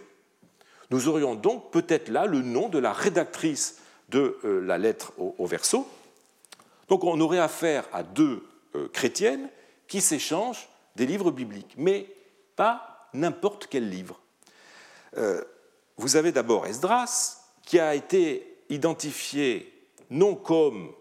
[0.93, 3.79] Nous aurions donc peut-être là le nom de la rédactrice
[4.09, 5.87] de la lettre au verso,
[6.87, 8.43] donc on aurait affaire à deux
[8.75, 9.49] euh, chrétiennes
[9.87, 12.15] qui s'échangent des livres bibliques, mais
[12.55, 14.21] pas n'importe quel livre.
[15.17, 15.43] Euh,
[15.97, 19.73] vous avez d'abord Esdras, qui a été identifié
[20.11, 20.91] non comme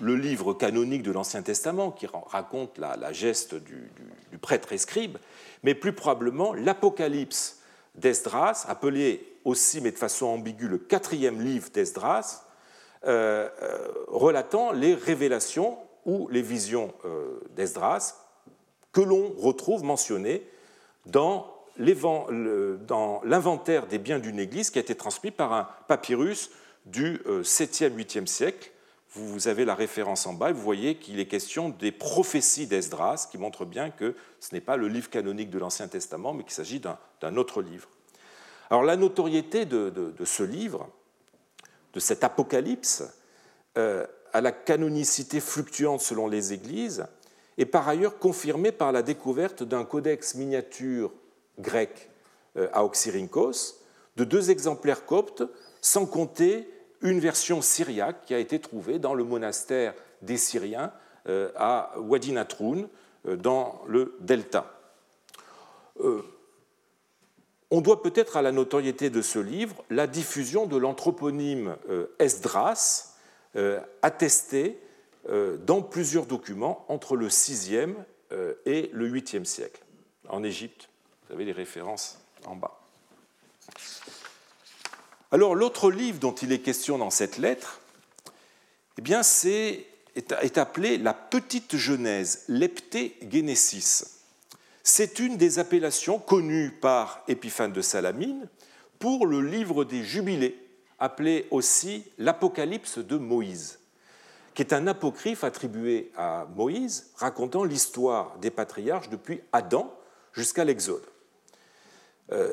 [0.00, 3.90] le livre canonique de l'Ancien Testament, qui raconte la, geste du,
[4.30, 5.18] du, prêtre et scribe,
[5.64, 7.58] mais plus probablement l'Apocalypse
[7.94, 12.44] d'Esdras, appelé aussi, mais de façon ambiguë, le quatrième livre d'Esdras,
[13.06, 15.76] euh, euh, relatant les révélations
[16.06, 18.14] ou les visions euh, d'Esdras
[18.92, 20.42] que l'on retrouve mentionnées
[21.04, 21.50] dans
[23.24, 26.50] l'inventaire des biens d'une église qui a été transmis par un papyrus
[26.86, 28.70] du 7e, 8e siècle.
[29.10, 33.28] Vous avez la référence en bas et vous voyez qu'il est question des prophéties d'Esdras
[33.30, 36.52] qui montrent bien que ce n'est pas le livre canonique de l'Ancien Testament, mais qu'il
[36.52, 37.88] s'agit d'un autre livre.
[38.70, 40.88] Alors la notoriété de ce livre,
[41.94, 43.04] de cet apocalypse
[43.78, 47.06] euh, à la canonicité fluctuante selon les églises
[47.56, 51.12] est par ailleurs confirmée par la découverte d'un codex miniature
[51.60, 52.10] grec
[52.56, 53.76] euh, à Oxyrhynchos,
[54.16, 55.44] de deux exemplaires coptes,
[55.80, 56.68] sans compter
[57.00, 60.92] une version syriaque qui a été trouvée dans le monastère des Syriens
[61.28, 62.88] euh, à Wadi Natroun,
[63.24, 64.70] dans le delta.
[67.76, 73.16] On doit peut-être à la notoriété de ce livre la diffusion de l'anthroponyme euh, Esdras,
[73.56, 74.78] euh, attesté
[75.28, 77.94] euh, dans plusieurs documents entre le 6e
[78.64, 79.82] et le 8e siècle.
[80.28, 80.88] En Égypte,
[81.26, 82.80] vous avez les références en bas.
[85.32, 87.80] Alors l'autre livre dont il est question dans cette lettre,
[88.98, 94.13] eh bien, est, est appelé la Petite Genèse, l'Epté-Génésis.
[94.86, 98.46] C'est une des appellations connues par Épiphane de Salamine
[98.98, 100.62] pour le livre des Jubilés,
[100.98, 103.78] appelé aussi l'Apocalypse de Moïse,
[104.52, 109.90] qui est un apocryphe attribué à Moïse racontant l'histoire des patriarches depuis Adam
[110.34, 111.06] jusqu'à l'Exode.
[112.32, 112.52] Euh,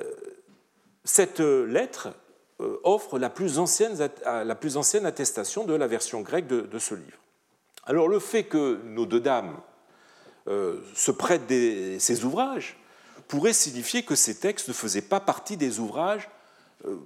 [1.04, 2.13] cette lettre
[2.62, 4.00] euh, offre la plus, ancienne,
[5.06, 7.20] attestation de la version grecque de, ce livre.
[7.84, 9.60] Alors le fait que nos deux dames
[10.47, 11.43] se prête
[11.99, 12.77] ces ouvrages
[13.27, 16.30] pourrait signifier que ces textes ne faisaient pas partie des ouvrages
[16.86, 16.97] euh,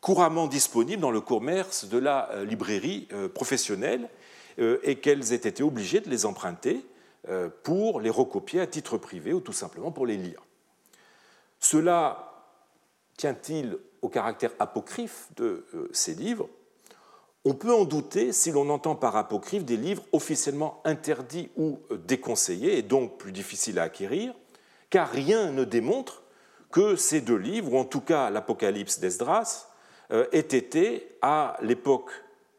[0.00, 4.08] couramment disponibles dans le commerce de la euh, librairie professionnelle
[4.58, 6.82] et qu'elles aient été obligées de les emprunter
[7.62, 10.42] pour les recopier à titre privé ou tout simplement pour les lire.
[11.60, 12.32] Cela
[13.18, 16.48] tient-il au caractère apocryphe de ces livres?
[17.46, 21.78] On peut en douter si l'on entend par apocryphe des livres officiellement interdits ou
[22.08, 24.34] déconseillés et donc plus difficiles à acquérir,
[24.90, 26.24] car rien ne démontre
[26.72, 29.68] que ces deux livres, ou en tout cas l'Apocalypse d'Esdras,
[30.10, 32.10] euh, aient été à l'époque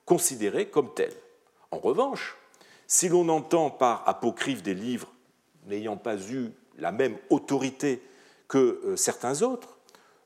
[0.06, 1.12] considérés comme tels.
[1.72, 2.38] En revanche,
[2.88, 5.12] si l'on entend par apocryphe des livres
[5.66, 8.02] n'ayant pas eu la même autorité
[8.48, 9.80] que euh, certains autres,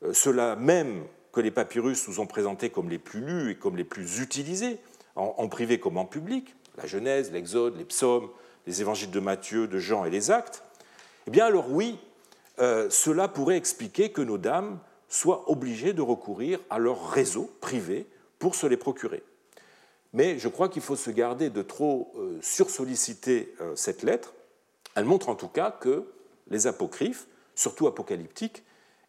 [0.04, 3.78] euh, cela même que les papyrus nous ont présentés comme les plus lus et comme
[3.78, 4.80] les plus utilisés,
[5.16, 8.30] en, privé comme en public, la Genèse, l'Exode, les psaumes,
[8.66, 10.64] les évangiles de Matthieu, de Jean et les actes,
[11.28, 12.00] eh bien alors oui,
[12.60, 18.08] euh, cela pourrait expliquer que nos dames soient obligées de recourir à leur réseau privé
[18.40, 19.24] pour se les procurer.
[20.14, 24.34] Mais je crois qu'il faut se garder de trop euh, sursolliciter euh, cette lettre.
[24.96, 26.06] Elle montre en tout cas que
[26.50, 28.64] les apocryphes, surtout apocalyptiques,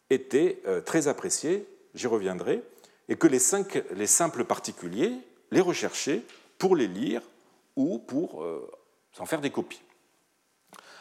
[0.09, 2.63] étaient très appréciés j'y reviendrai,
[3.09, 5.13] et que les, simples particuliers
[5.51, 6.21] les recherchaient
[6.57, 7.21] pour les lire
[7.75, 8.69] ou pour euh,
[9.11, 9.81] s'en faire des copies.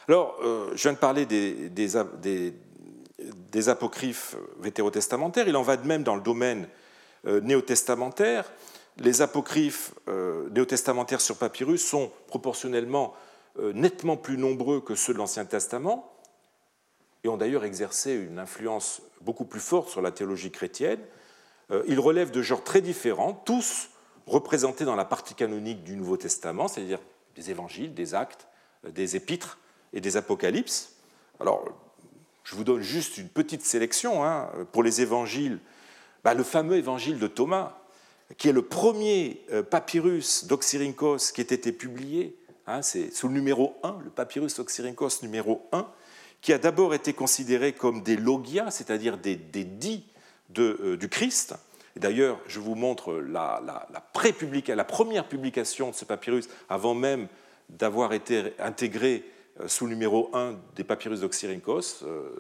[0.09, 1.97] Alors, euh, je viens de parler des,
[3.69, 6.69] apocryphes vétérotestamentaires, il en va de même dans le domaine
[7.27, 8.51] euh, néotestamentaire.
[8.99, 9.95] Les apocryphes
[10.51, 13.15] néotestamentaires sur papyrus sont proportionnellement
[13.59, 16.12] nettement plus nombreux que ceux de l'Ancien Testament,
[17.25, 21.01] et ont d'ailleurs exercé une influence beaucoup plus forte sur la théologie chrétienne.
[21.71, 23.91] Euh, ils relèvent de genres très différents, tous
[24.27, 27.01] représentés dans la partie canonique du Nouveau Testament, c'est-à-dire
[27.37, 28.47] des évangiles, des actes,
[28.85, 29.59] euh, des épîtres
[29.93, 30.97] et des apocalypses.
[31.41, 31.65] Alors,
[32.45, 35.61] je vous donne juste une petite sélection hein, pour les évangiles.
[36.25, 37.79] Bah, le fameux évangile de Thomas,
[38.37, 43.35] qui est le premier euh, papyrus d'Oxyrhynchos qui ait été publié, hein, c'est sous le
[43.35, 45.87] numéro 1, le papyrus d'Oxyrhynchos numéro 1,
[46.43, 50.05] qui a d'abord été considéré comme des logias, c'est-à-dire des, des dits
[50.51, 51.55] de, du Christ,
[51.97, 53.61] D'ailleurs, je vous montre la,
[54.89, 57.29] première publication de ce papyrus, avant même
[57.69, 59.25] d'avoir été intégré
[59.61, 62.03] euh, sous le numéro 1 des papyrus d'Oxyrhynchos.
[62.03, 62.31] Euh,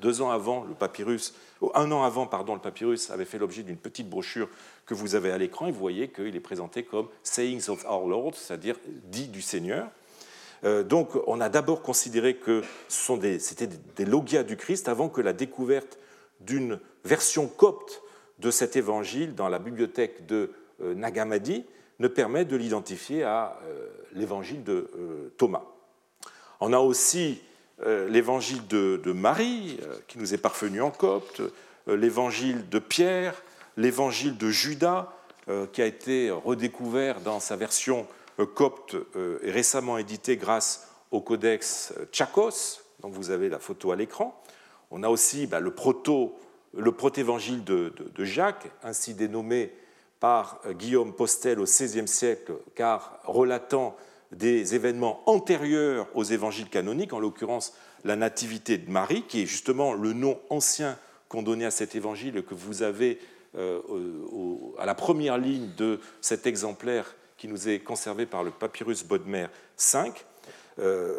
[0.00, 1.34] deux ans avant, le papyrus,
[1.74, 4.48] un an avant, pardon, le papyrus avait fait l'objet d'une petite brochure
[4.84, 8.06] que vous avez à l'écran, et vous voyez qu'il est présenté comme Sayings of Our
[8.06, 9.88] Lord, c'est-à-dire dit du Seigneur.
[10.64, 15.32] Euh, donc, on a d'abord considéré que c'était des logias du Christ avant que la
[15.32, 15.98] découverte
[16.40, 18.02] d'une version copte
[18.38, 20.50] de cet évangile dans la bibliothèque de
[20.82, 21.64] euh, Nagamadi
[21.98, 24.90] ne permet de l'identifier à euh, l'évangile de
[25.38, 25.64] Thomas.
[26.60, 27.40] On a aussi
[28.08, 31.42] l'évangile de, Marie, qui nous est parvenu en copte,
[31.86, 33.34] l'évangile de Pierre,
[33.76, 35.12] l'évangile de Judas,
[35.72, 38.06] qui a été redécouvert dans sa version
[38.44, 38.96] copte
[39.42, 44.40] et récemment édité grâce au codex Tchakos, dont vous avez la photo à l'écran.
[44.90, 46.36] On a aussi bah, le proto
[46.76, 49.72] le protévangile de, de, Jacques, ainsi dénommé
[50.20, 53.96] par Guillaume Postel au XVIe siècle, car relatant
[54.32, 59.94] des événements antérieurs aux évangiles canoniques, en l'occurrence la Nativité de Marie, qui est justement
[59.94, 63.18] le nom ancien qu'on donnait à cet évangile que vous avez
[63.56, 63.80] euh,
[64.78, 69.46] à la première ligne de cet exemplaire qui nous est conservé par le papyrus Bodmer
[69.92, 70.12] V.
[70.78, 71.18] Euh,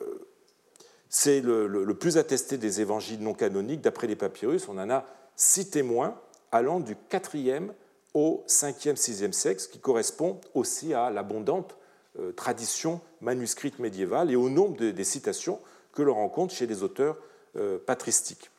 [1.09, 3.81] c'est le, plus attesté des évangiles non canoniques.
[3.81, 6.19] D'après les papyrus, on en a six témoins
[6.51, 7.69] allant du 4e
[8.13, 11.77] au 5e, 6e siècle, qui correspond aussi à l'abondante
[12.19, 15.59] euh, tradition manuscrite médiévale et au nombre des citations
[15.93, 17.17] que l'on rencontre chez les auteurs
[17.55, 18.51] euh, patristiques.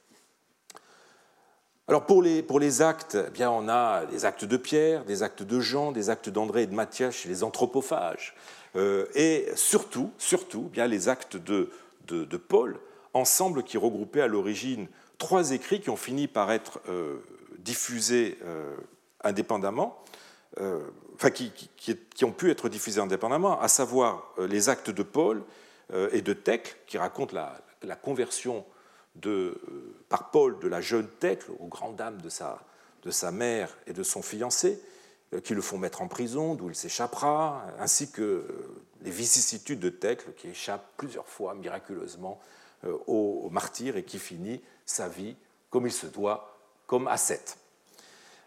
[1.89, 5.59] Alors pour les, actes, eh bien on a des actes de Pierre, des actes de
[5.59, 8.35] Jean, des actes d'André et de Matthias chez les anthropophages,
[8.77, 11.71] euh, et surtout, surtout eh bien les actes de,
[12.07, 12.79] de, Paul,
[13.15, 17.17] ensemble qui regroupait à l'origine trois écrits qui ont fini par être euh,
[17.59, 18.77] diffusés euh,
[19.25, 20.05] indépendamment,
[21.15, 21.53] enfin qui,
[22.23, 25.43] ont pu être diffusés indépendamment, à savoir les actes de Paul
[26.13, 27.35] et de Thècle, qui racontent
[27.83, 28.65] la, conversion
[29.21, 29.61] de,
[30.09, 32.61] par Paul de la jeune Thècle aux grandes dames de sa,
[33.03, 34.81] de sa mère et de son fiancé,
[35.45, 38.47] qui le font mettre en prison, d'où il s'échappera, ainsi que
[39.03, 42.41] les vicissitudes de Thècle, qui échappe plusieurs fois miraculeusement
[43.07, 45.37] au martyr et qui finit sa vie
[45.71, 47.59] comme il se doit, comme ascète.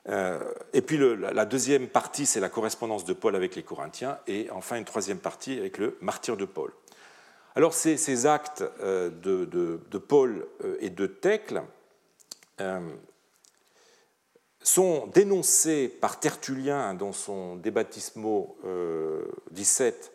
[0.10, 4.50] Euh, et puis la deuxième partie, c'est la correspondance de Paul avec les Corinthiens, et
[4.52, 6.72] enfin une troisième partie avec le martyr de Paul.
[7.56, 11.64] Alors ces, actes euh, de, Paul euh, et de Thècle
[14.62, 18.56] sont dénoncés par Tertullien dans son Débattismo
[19.50, 20.12] 17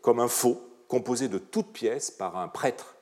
[0.00, 2.94] comme un faux, composé de toutes pièces par un prêtre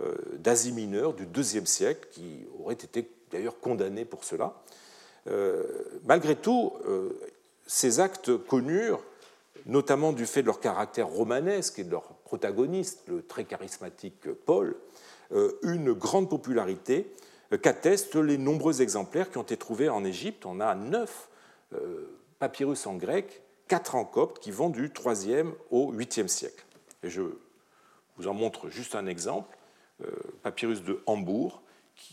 [0.00, 4.52] euh, d'Asie mineure du IIe siècle, qui aurait été d'ailleurs condamné pour cela.
[5.26, 5.64] Euh,
[6.04, 7.18] malgré tout, euh,
[7.66, 9.02] ces actes connurent,
[9.64, 14.76] notamment du fait de leur caractère romanesque et de leur protagoniste, le très charismatique Paul,
[15.62, 17.12] une grande popularité
[17.62, 20.46] qu'attestent les nombreux exemplaires qui ont été trouvés en Égypte.
[20.46, 21.28] On a neuf
[22.38, 26.64] papyrus en grec, quatre en copte, qui vont du IIIe au 8e siècle.
[27.02, 27.22] Et je
[28.16, 29.56] vous en montre juste un exemple.
[30.04, 30.10] Euh,
[30.42, 31.62] papyrus de Hambourg,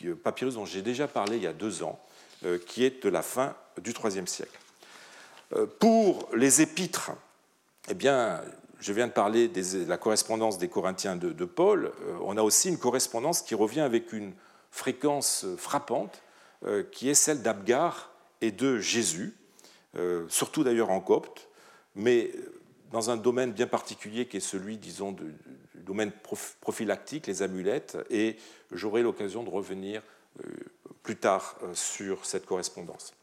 [0.06, 2.00] euh, papyrus dont j'ai déjà parlé il y a deux ans,
[2.46, 4.60] euh, qui est de la fin du IIIe siècle.
[5.80, 7.12] Pour les épîtres,
[7.90, 8.42] eh bien,
[8.80, 11.92] je viens de parler de la correspondance des Corinthiens de, de, Paul.
[12.22, 14.34] On a aussi une correspondance qui revient avec une
[14.72, 16.22] fréquence frappante,
[16.92, 19.36] qui est celle d'Abgar et de Jésus,
[20.28, 21.50] surtout d'ailleurs en copte,
[21.96, 22.32] mais
[22.92, 25.26] dans un domaine bien particulier qui est celui, disons, de,
[25.84, 26.12] domaine
[26.62, 28.38] prophylactique, les amulettes, et
[28.72, 30.02] j'aurai l'occasion de revenir
[30.40, 30.50] euh,
[31.04, 33.14] plus tard euh, sur cette correspondance.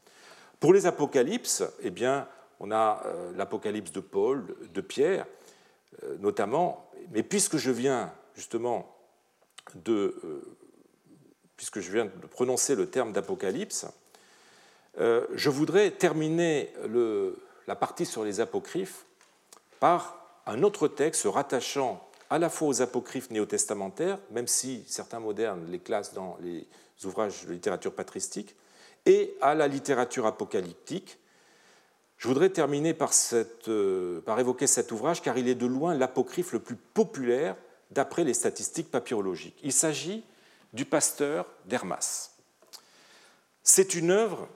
[0.58, 2.28] Pour les apocalypses, eh bien,
[2.60, 5.26] on a euh, l'apocalypse de Paul, de Pierre,
[6.20, 8.96] notamment, mais puisque je viens justement
[9.74, 10.14] de,
[11.56, 13.86] puisque je viens de prononcer le terme d'apocalypse,
[14.96, 16.72] je voudrais terminer
[17.66, 19.04] la partie sur les apocryphes
[19.78, 25.66] par un autre texte rattachant à la fois aux apocryphes néo-testamentaires, même si certains modernes
[25.68, 26.66] les classent dans les
[27.04, 28.54] ouvrages de littérature patristique,
[29.06, 31.18] et à la littérature apocalyptique.
[32.20, 32.94] Je voudrais terminer
[33.68, 37.56] euh, par évoquer cet ouvrage car il est de loin l'apocryphe le plus populaire
[37.92, 39.58] d'après les statistiques papyrologiques.
[39.62, 40.22] Il s'agit
[40.74, 42.32] du pasteur d'Hermas.
[43.62, 44.48] C'est une œuvre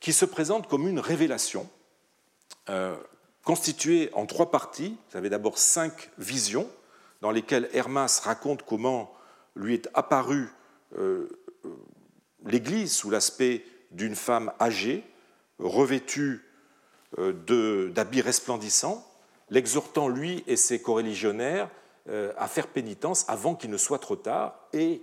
[0.00, 1.68] qui se présente comme une révélation,
[2.70, 2.96] euh,
[3.44, 4.96] constituée en trois parties.
[5.10, 6.70] Vous avez d'abord cinq visions,
[7.20, 9.14] dans lesquelles Hermas raconte comment
[9.54, 10.48] lui est apparue
[10.96, 11.28] euh,
[12.46, 15.04] l'Église sous l'aspect d'une femme âgée,
[15.58, 16.46] revêtue
[17.16, 19.06] d'habits resplendissants,
[19.50, 21.68] l'exhortant lui et ses coreligionnaires
[22.08, 25.02] euh, à faire pénitence avant qu'il ne soit trop tard et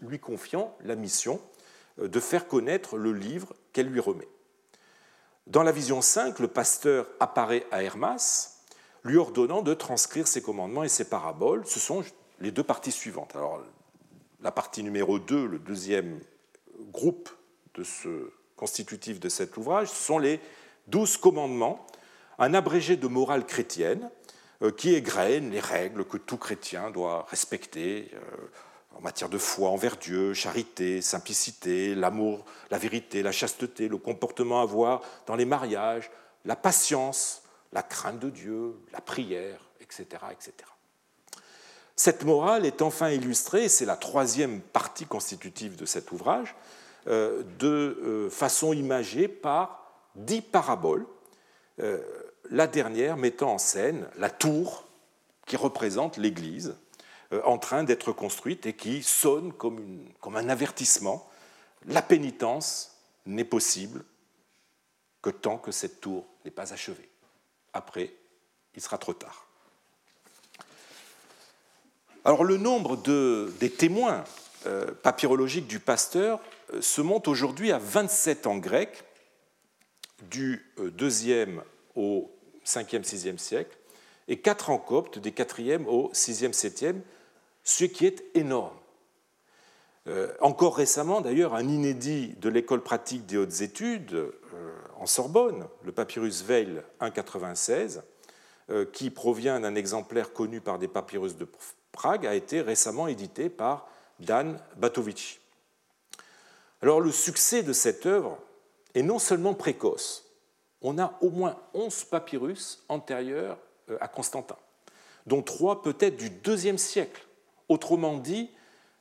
[0.00, 1.40] lui confiant la mission
[2.00, 4.26] euh, de faire connaître le livre qu'elle lui remet.
[5.46, 8.62] Dans la vision 5, le pasteur apparaît à Hermas,
[9.04, 11.64] lui ordonnant de transcrire ses commandements et ses paraboles.
[11.66, 12.02] Ce sont
[12.40, 13.36] les deux parties suivantes.
[13.36, 13.62] Alors,
[14.40, 16.18] la partie numéro 2, le deuxième
[16.90, 17.30] groupe
[17.74, 20.40] de ce constitutif de cet ouvrage, sont les
[20.86, 21.86] douze commandements,
[22.38, 24.10] un abrégé de morale chrétienne
[24.62, 28.18] euh, qui égrène les règles que tout chrétien doit respecter euh,
[28.96, 34.60] en matière de foi envers Dieu, charité, simplicité, l'amour, la vérité, la chasteté, le comportement
[34.60, 36.10] à avoir dans les mariages,
[36.44, 40.06] la patience, la crainte de Dieu, la prière, etc.
[40.30, 40.52] etc.
[41.96, 46.54] Cette morale est enfin illustrée, c'est la troisième partie constitutive de cet ouvrage,
[47.06, 49.83] euh, de façon imagée par
[50.14, 51.06] dix paraboles,
[51.80, 52.00] euh,
[52.50, 54.84] la dernière mettant en scène la tour
[55.46, 56.76] qui représente l'Église
[57.32, 61.28] euh, en train d'être construite et qui sonne comme, un avertissement.
[61.86, 62.96] La pénitence
[63.26, 64.04] n'est possible
[65.22, 67.08] que tant que cette tour n'est pas achevée.
[67.72, 68.12] Après,
[68.74, 69.46] il sera trop tard.
[72.24, 74.24] Alors le nombre de, des témoins
[74.66, 76.40] euh, papyrologiques du pasteur
[76.80, 79.04] se monte aujourd'hui à 27 en grec,
[80.30, 81.60] du 2e euh,
[81.94, 82.30] au
[82.64, 83.76] 5e, 6e siècle,
[84.28, 87.00] et 4 en copte, des 4e au 6e, 7e,
[87.62, 88.76] ce qui est énorme.
[90.06, 94.32] Euh, encore récemment, d'ailleurs, un inédit de l'école pratique des hautes études euh,
[94.96, 98.02] en Sorbonne, le papyrus Veil 196,
[98.94, 101.46] qui provient d'un exemplaire connu par des papyrus de
[101.92, 103.86] Prague, a été récemment édité par
[104.20, 105.38] Dan Batovici.
[106.82, 108.38] Alors le succès de cette œuvre
[108.94, 110.24] est non seulement précoce,
[110.80, 113.58] on a au moins 11 papyrus antérieurs
[113.90, 114.56] euh, à Constantin,
[115.26, 117.26] dont trois peut-être du deuxième siècle,
[117.68, 118.50] autrement dit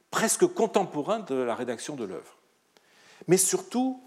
[0.10, 2.38] presque contemporains de la rédaction de l'œuvre.
[3.28, 4.02] Mais surtout,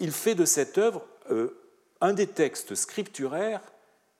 [0.00, 1.56] il fait de cette œuvre euh,
[2.00, 3.62] un des textes scripturaires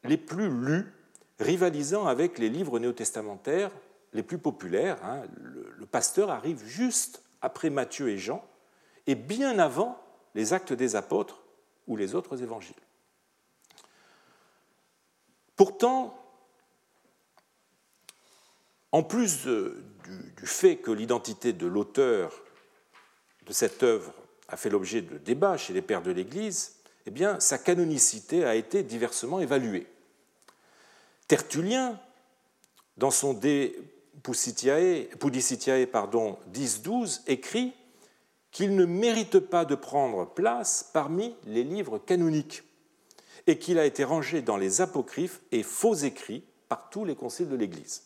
[0.05, 0.93] les plus lus,
[1.41, 3.71] rivalisant avec les livres néo-testamentaires
[4.13, 4.99] les plus populaires.
[5.05, 5.23] Hein.
[5.37, 8.45] Le pasteur arrive juste après Matthieu et Jean,
[9.07, 9.99] et bien avant
[10.35, 11.43] les actes des apôtres
[11.87, 12.75] ou les autres évangiles.
[15.57, 16.19] Pourtant,
[18.93, 22.33] en plus du, fait que l'identité de l'auteur
[23.47, 24.13] de cette œuvre
[24.49, 26.77] a fait l'objet de débats chez les pères de l'Église,
[27.07, 29.87] eh sa canonicité a été diversement évaluée.
[31.29, 32.01] Tertullien,
[32.97, 33.73] dans son De
[34.23, 35.07] Pudicitiae,
[36.53, 37.75] 10-12, écrit
[38.55, 42.63] qu'il ne mérite pas de prendre place parmi les livres canoniques
[43.49, 47.49] et qu'il a été rangé dans les apocryphes et faux écrits par tous les conciles
[47.49, 48.05] de l'Église.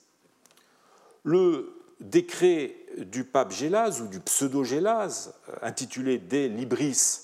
[1.22, 7.20] Le décret du pape Gélase ou du pseudo-Gélase, intitulé De Libris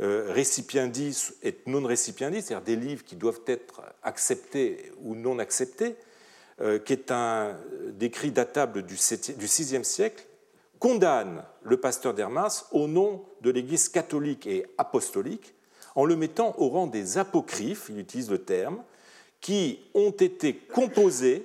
[0.00, 5.96] euh, Recipiendis et non recipiendis, c'est-à-dire des livres qui doivent être acceptés ou non acceptés,
[6.60, 7.56] euh, qui est un
[7.88, 10.24] décret datable du VIe siècle,
[10.78, 15.54] condamne le pasteur d'Hermas au nom de l'Église catholique et apostolique
[15.94, 18.82] en le mettant au rang des apocryphes, il utilise le terme,
[19.40, 21.44] qui ont été composés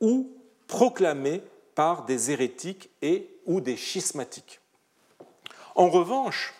[0.00, 0.30] ou
[0.66, 1.42] proclamés
[1.74, 4.60] par des hérétiques et ou des schismatiques.
[5.74, 6.54] En revanche,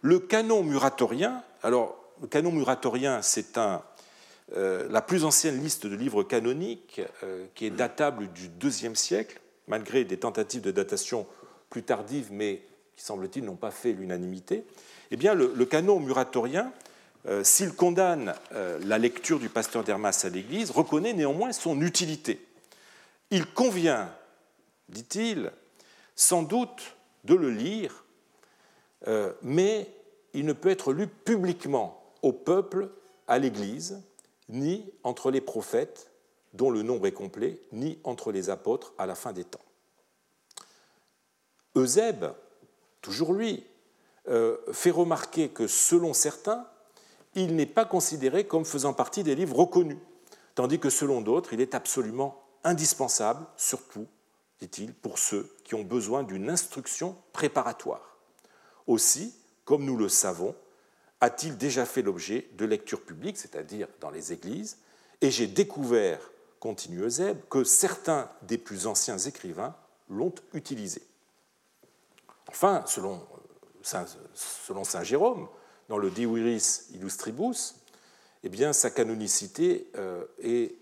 [0.00, 3.58] le canon muratorien, alors le canon muratorien, c'est
[4.56, 9.40] euh, la plus ancienne liste de livres canoniques euh, qui est datable du IIe siècle,
[9.66, 11.26] malgré des tentatives de datation
[11.72, 12.60] plus tardives, mais
[12.96, 14.64] qui, semble-t-il, n'ont pas fait l'unanimité,
[15.10, 16.70] eh bien, le, canon muratorien,
[17.26, 22.46] euh, s'il condamne euh, la lecture du pasteur d'Hermas à l'Église, reconnaît néanmoins son utilité.
[23.30, 24.12] Il convient,
[24.90, 25.50] dit-il,
[26.14, 28.04] sans doute de le lire,
[29.08, 29.88] euh, mais
[30.34, 32.90] il ne peut être lu publiquement au peuple,
[33.28, 34.02] à l'Église,
[34.50, 36.10] ni entre les prophètes,
[36.52, 39.60] dont le nombre est complet, ni entre les apôtres à la fin des temps.
[41.76, 42.32] Eusèbe,
[43.00, 43.64] toujours lui,
[44.28, 46.66] euh, fait remarquer que selon certains,
[47.34, 49.98] il n'est pas considéré comme faisant partie des livres reconnus,
[50.54, 54.06] tandis que selon d'autres, il est absolument indispensable, surtout,
[54.60, 58.16] dit-il, pour ceux qui ont besoin d'une instruction préparatoire.
[58.86, 60.54] Aussi, comme nous le savons,
[61.20, 64.78] a-t-il déjà fait l'objet de lectures publiques, c'est-à-dire dans les églises,
[65.20, 66.20] et j'ai découvert,
[66.60, 69.74] continue Eusèbe, que certains des plus anciens écrivains
[70.08, 71.02] l'ont utilisé.
[72.52, 73.20] Enfin, selon
[73.82, 75.48] Saint, selon Saint Jérôme,
[75.88, 77.74] dans le De Viris Illustribus,
[78.44, 80.74] eh sa canonicité euh, est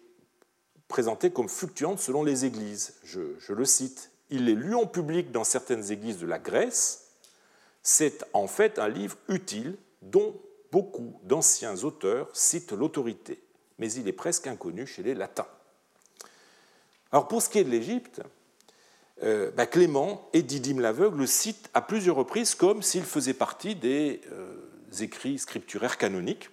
[0.89, 2.95] présentée comme fluctuante selon les églises.
[3.05, 4.11] Je, je le cite.
[4.31, 7.09] Il est lu en public dans certaines églises de la Grèce.
[7.83, 10.35] C'est en fait un livre utile dont
[10.73, 13.43] beaucoup d'anciens auteurs citent l'autorité,
[13.79, 15.49] mais il est presque inconnu chez les latins.
[17.13, 18.23] Alors pour ce qui est de l'Égypte,
[19.23, 23.75] euh, bah, Clément et Didyme l'aveugle le citent à plusieurs reprises comme s'il faisait partie
[23.75, 24.57] des euh,
[25.01, 26.51] écrits scripturaires canoniques.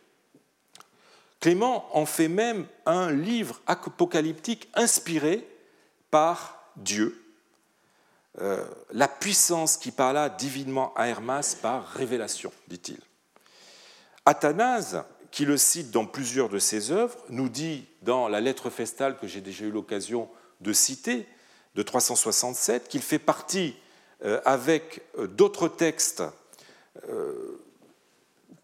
[1.40, 5.48] Clément en fait même un livre apocalyptique inspiré
[6.12, 7.24] par Dieu,
[8.40, 13.00] euh, la puissance qui parla divinement à Hermas par révélation, dit-il.
[14.26, 19.18] Athanase, qui le cite dans plusieurs de ses œuvres, nous dit dans la lettre festale
[19.18, 20.30] que j'ai déjà eu l'occasion
[20.62, 21.28] de citer,
[21.78, 23.76] de 367, qu'il fait partie
[24.26, 26.24] euh, avec euh, d'autres textes
[27.08, 27.62] euh,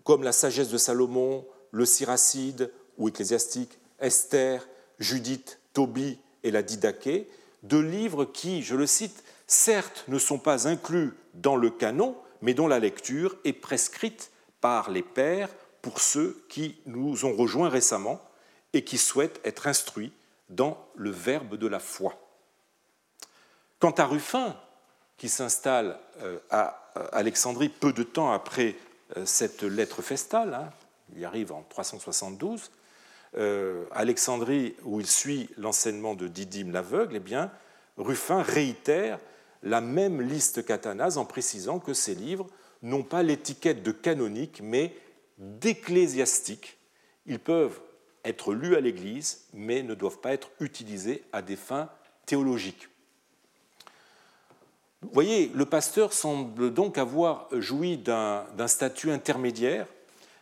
[0.04, 7.30] comme la sagesse de Salomon, le Siracide ou ecclésiastique, Esther, Judith, Tobie et la Didaché,
[7.62, 12.56] de livres qui, je le cite, certes ne sont pas inclus dans le canon, mais
[12.56, 15.50] dont la lecture est prescrite par les pères
[15.84, 18.20] pour ceux qui nous ont rejoints récemment
[18.74, 20.12] et qui souhaitent être instruits
[20.50, 22.23] dans le verbe de la foi.
[23.84, 24.56] Quant à Ruffin,
[25.18, 28.78] qui s'installe euh, à Alexandrie peu de temps après
[29.18, 30.70] euh, cette lettre festale, hein,
[31.14, 32.72] il y arrive en 372,
[33.36, 37.52] euh, Alexandrie, où il suit l'enseignement de Didyme l'aveugle, eh bien,
[37.98, 39.20] Ruffin réitère
[39.64, 42.48] la même liste qu'Athanase en précisant que ces livres
[42.84, 44.96] n'ont pas l'étiquette de canonique, mais
[45.40, 46.78] d'ecclésiastique.
[47.26, 47.82] Ils peuvent
[48.24, 51.90] être lus à l'Église, mais ne doivent pas être utilisés à des fins
[52.26, 52.88] théologiques.
[55.12, 59.88] Voyez, le pasteur semble donc avoir joui d'un statut intermédiaire,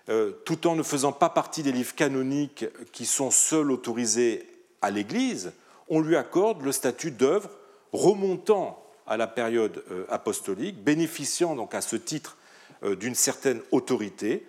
[0.09, 4.47] euh, tout en ne faisant pas partie des livres canoniques qui sont seuls autorisés
[4.81, 5.53] à l'Église,
[5.89, 7.49] on lui accorde le statut d'œuvre
[7.91, 12.37] remontant à la période euh, apostolique, bénéficiant donc à ce titre
[12.83, 14.45] euh, d'une certaine autorité,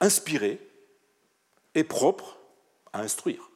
[0.00, 0.58] inspirée
[1.76, 2.38] et propre
[2.92, 3.50] à instruire.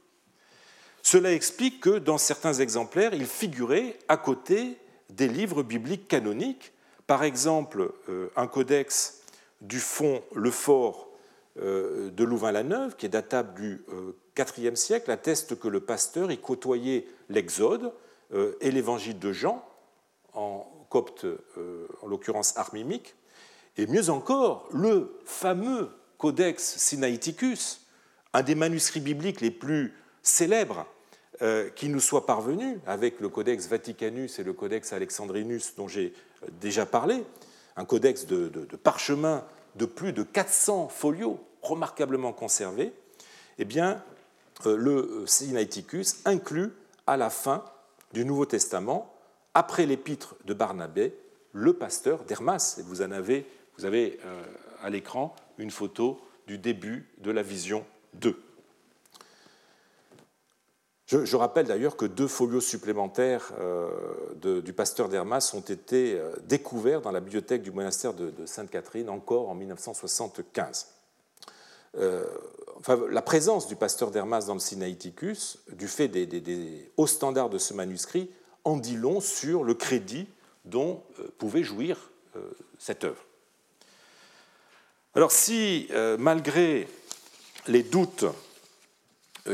[1.02, 4.78] Cela explique que dans certains exemplaires, il figurait à côté
[5.10, 6.72] des livres bibliques canoniques,
[7.06, 7.92] par exemple
[8.34, 9.20] un codex
[9.60, 11.08] du fond Le Fort
[11.56, 13.84] de Louvain-la-Neuve, qui est datable du
[14.58, 17.92] IVe siècle, atteste que le pasteur y côtoyait l'Exode
[18.60, 19.64] et l'évangile de Jean,
[20.34, 23.14] en copte, euh, en l'occurrence armimique,
[23.76, 27.86] et mieux encore, le fameux Codex Sinaiticus,
[28.32, 30.86] un des manuscrits bibliques les plus célèbres
[31.42, 36.14] euh, qui nous soit parvenu, avec le Codex Vaticanus et le Codex Alexandrinus dont j'ai
[36.42, 37.24] euh, déjà parlé,
[37.76, 38.48] un codex de,
[38.82, 42.92] parchemin de plus de 400 folios remarquablement conservés,
[43.58, 44.02] eh bien,
[44.64, 46.72] le Sinaiticus inclut
[47.06, 47.64] à la fin
[48.14, 49.12] du Nouveau Testament
[49.52, 51.14] après l'épître de Barnabé,
[51.52, 52.80] le pasteur d'Hermas.
[52.84, 53.46] Vous en avez,
[53.78, 54.42] vous avez euh,
[54.82, 57.84] à l'écran une photo du début de la vision
[58.14, 58.45] 2.
[61.06, 67.00] Je, rappelle d'ailleurs que deux folios supplémentaires euh, du pasteur d'Hermas ont été euh, découverts
[67.00, 70.88] dans la bibliothèque du monastère de, Sainte-Catherine, encore en 1975.
[71.94, 77.72] la présence du pasteur d'Hermas dans le Sinaïticus, du fait des hauts standards de ce
[77.72, 78.30] manuscrit,
[78.66, 80.26] en dit long sur le crédit
[80.64, 82.40] dont euh, pouvait jouir euh,
[82.78, 83.22] cette œuvre.
[85.14, 86.88] Alors si, euh, malgré
[87.68, 88.26] les doutes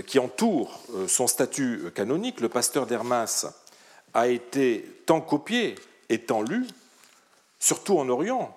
[0.07, 3.47] qui entourent son statut canonique, le pasteur d'Hermas
[4.15, 5.75] a été tant copié
[6.09, 6.67] et tant lu,
[7.59, 8.57] surtout en Orient,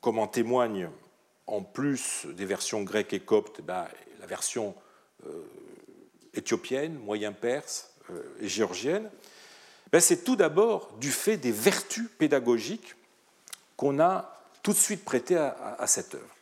[0.00, 0.88] comme en témoigne
[1.46, 3.86] en plus des versions grecques et coptes, ben,
[4.20, 4.74] la version
[6.34, 7.90] éthiopienne, moyen-perse
[8.40, 9.10] et géorgienne,
[9.92, 12.94] ben, c'est tout d'abord du fait des vertus pédagogiques
[13.76, 16.36] qu'on a tout de suite prêtées à, cette œuvre.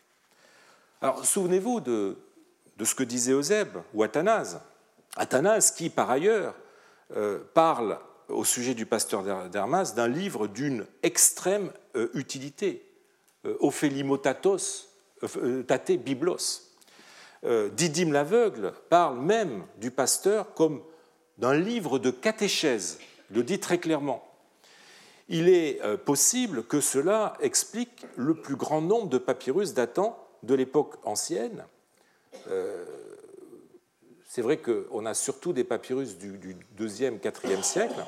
[1.01, 2.18] Alors, souvenez-vous de,
[2.85, 4.61] ce que disait Eusèbe ou Athanase.
[5.16, 6.55] Athanase qui, par ailleurs,
[7.16, 12.87] euh, parle au sujet du pasteur d'Hermas d'un livre d'une extrême euh, utilité,
[13.45, 14.89] euh, Ophelimotatos,
[15.66, 16.62] Tate Biblos.
[17.72, 20.83] Didyme l'aveugle parle même du pasteur comme
[21.39, 22.99] d'un livre de catéchèse
[23.31, 24.22] le dit très clairement.
[25.28, 30.95] Il est possible que cela explique le plus grand nombre de papyrus datant de l'époque
[31.05, 31.64] ancienne.
[32.49, 32.85] Euh,
[34.24, 38.05] c'est vrai qu'on a surtout des papyrus du, du 2e, 4e siècle,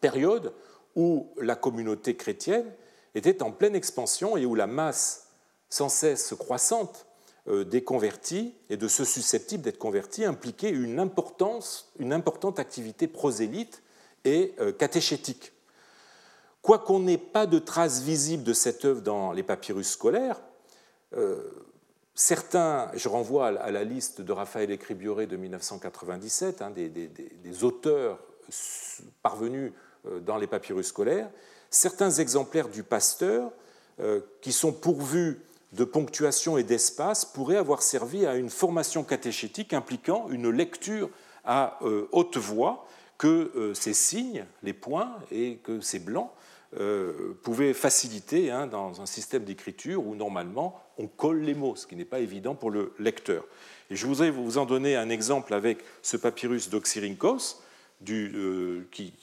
[0.00, 0.52] période
[0.96, 2.72] où la communauté chrétienne
[3.14, 5.28] était en pleine expansion et où la masse
[5.68, 7.06] sans cesse croissante
[7.48, 13.06] euh, des convertis et de ceux susceptibles d'être convertis impliquait une, importance, une importante activité
[13.06, 13.82] prosélyte
[14.24, 15.52] et euh, catéchétique.
[16.62, 20.40] Quoiqu'on n'ait pas de traces visibles de cette œuvre dans les papyrus scolaires,
[22.18, 28.18] certains, je renvoie à la liste de Raphaël Écribioré de 1997, hein, des, des, auteurs
[29.22, 29.72] parvenus
[30.26, 31.30] dans les papyrus scolaires,
[31.70, 33.52] certains exemplaires du pasteur
[34.40, 35.40] qui sont pourvus
[35.72, 41.10] de ponctuation et d'espace pourrait avoir servi à une formation catéchétique impliquant une lecture
[41.44, 42.86] à euh, haute voix
[43.18, 46.30] que euh, ces signes, les points et que ces blancs
[46.76, 51.86] euh, pouvaient faciliter hein, dans un système d'écriture où normalement on colle les mots, ce
[51.86, 53.44] qui n'est pas évident pour le lecteur.
[53.90, 57.62] Et je voudrais vous en donner un exemple avec ce papyrus d'Oxyrhynchos,
[58.04, 59.14] qui,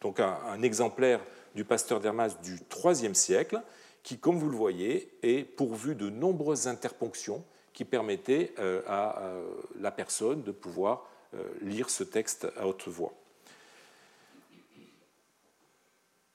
[0.00, 1.20] donc un, exemplaire
[1.54, 3.60] du pasteur d'Hermas du IIIe siècle,
[4.02, 9.44] qui, comme vous le voyez, est pourvu de nombreuses interponctions qui permettaient euh, à euh,
[9.78, 13.12] la personne de pouvoir euh, lire ce texte à haute voix.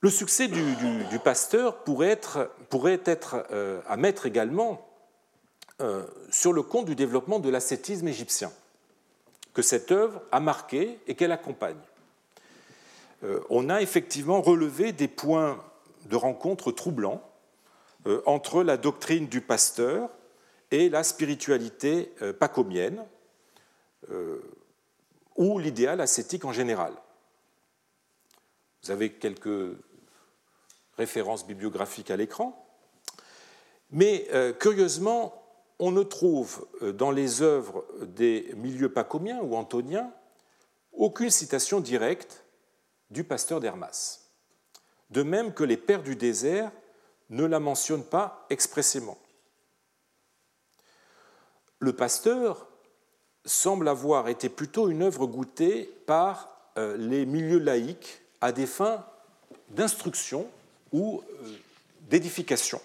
[0.00, 2.50] Le succès du, pasteur pourrait être,
[3.06, 3.46] être
[3.88, 4.86] à mettre également
[6.30, 8.52] sur le compte du développement de l'ascétisme égyptien,
[9.54, 11.80] que cette œuvre a marqué et qu'elle accompagne.
[13.50, 15.58] on a effectivement relevé des points
[16.08, 17.22] de rencontre troublants
[18.06, 20.10] euh, entre la doctrine du pasteur
[20.70, 23.04] et la spiritualité euh, pacomienne,
[24.10, 24.40] euh,
[25.36, 26.92] ou l'idéal ascétique en général.
[28.82, 29.76] Vous avez quelques
[30.96, 32.66] références bibliographiques à l'écran,
[33.90, 35.42] mais curieusement,
[35.78, 40.12] on ne trouve dans les œuvres des milieux pacomiens ou antoniens
[40.92, 42.44] aucune citation directe
[43.10, 44.30] du pasteur d'Hermas.
[45.10, 46.72] De même que les pères du désert
[47.30, 49.18] ne la mentionne pas expressément.
[51.78, 52.68] Le pasteur
[53.44, 59.04] semble avoir été plutôt une œuvre goûtée par euh, les milieux laïcs à des fins
[59.70, 60.48] d'instruction
[60.92, 61.48] ou euh,
[62.08, 62.80] d'édification.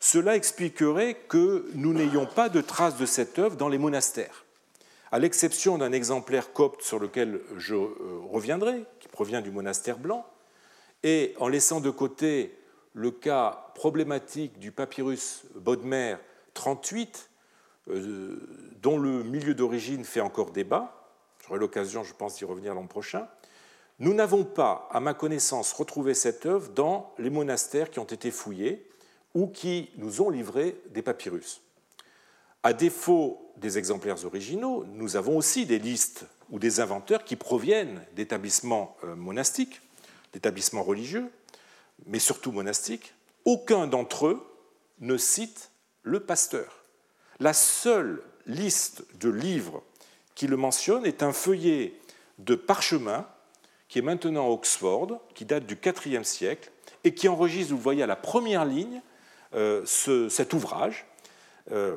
[0.00, 4.44] Cela expliquerait que nous n'ayons pas de traces de cette œuvre dans les monastères,
[5.10, 7.94] à l'exception d'un exemplaire copte sur lequel je euh,
[8.30, 10.26] reviendrai, qui provient du monastère blanc,
[11.02, 12.54] et en laissant de côté
[12.94, 16.16] le cas problématique du papyrus Bodmer
[16.54, 17.30] 38,
[17.90, 18.36] euh,
[18.80, 21.08] dont le milieu d'origine fait encore débat,
[21.46, 23.26] j'aurai l'occasion, je pense, d'y revenir l'an prochain,
[24.00, 28.30] nous n'avons pas, à ma connaissance, retrouvé cette œuvre dans les monastères qui ont été
[28.30, 28.88] fouillés
[29.34, 31.62] ou qui nous ont livré des papyrus.
[32.62, 38.04] À défaut des exemplaires originaux, nous avons aussi des listes ou des inventeurs qui proviennent
[38.16, 39.80] d'établissements euh, monastiques,
[40.32, 41.30] d'établissements religieux,
[42.06, 43.14] mais surtout monastiques,
[43.44, 44.46] aucun d'entre eux
[45.00, 45.70] ne cite
[46.02, 46.84] le pasteur.
[47.38, 49.82] La seule liste de livres
[50.34, 51.94] qui le mentionne est un feuillet
[52.38, 53.26] de parchemin
[53.88, 56.70] qui est maintenant à Oxford, qui date du IVe siècle,
[57.04, 59.02] et qui enregistre, vous voyez à la première ligne,
[59.54, 61.06] euh, cet ouvrage
[61.70, 61.96] euh,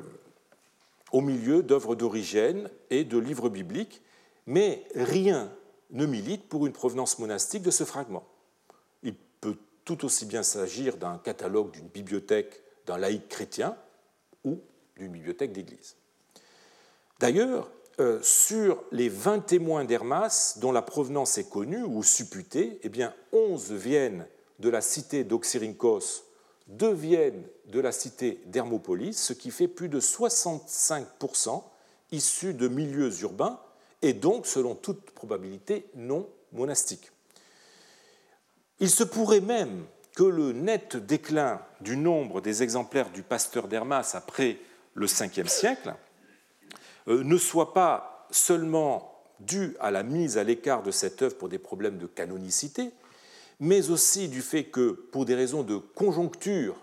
[1.11, 4.01] au milieu d'œuvres d'origine et de livres bibliques,
[4.45, 5.51] mais rien
[5.89, 8.27] ne milite pour une provenance monastique de ce fragment
[9.87, 13.77] tout aussi bien s'agir d'un catalogue d'une bibliothèque d'un laïc chrétien
[14.43, 14.59] ou
[14.97, 15.95] d'une bibliothèque d'église.
[17.19, 22.89] D'ailleurs, euh, sur les 20 témoins d'Hermas dont la provenance est connue ou supputée, eh
[22.89, 24.27] bien 11 viennent
[24.59, 26.23] de la cité d'Oxyrhynchos,
[26.67, 31.63] 2 viennent de la cité d'Hermopolis, ce qui fait plus de 65%
[32.11, 33.59] issus de milieux urbains
[34.01, 37.11] et donc, selon toute probabilité, non monastiques.
[38.79, 39.85] Il se pourrait même
[40.15, 44.59] que le net déclin du nombre des exemplaires du pasteur d'Hermas après
[44.93, 45.93] le 5e siècle
[47.07, 51.59] ne soit pas seulement dû à la mise à l'écart de cette œuvre pour des
[51.59, 52.91] problèmes de canonicité,
[53.59, 56.75] mais aussi du fait que, pour des raisons de conjoncture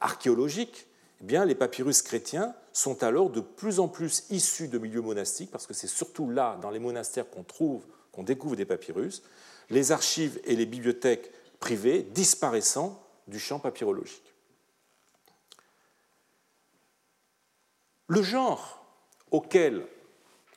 [0.00, 0.86] archéologique,
[1.28, 5.66] eh les papyrus chrétiens sont alors de plus en plus issus de milieux monastiques, parce
[5.66, 9.22] que c'est surtout là, dans les monastères, qu'on trouve, qu'on découvre des papyrus,
[9.70, 14.34] les archives et les bibliothèques privées disparaissant du champ papyrologique.
[18.06, 18.78] Le genre
[19.30, 19.86] auquel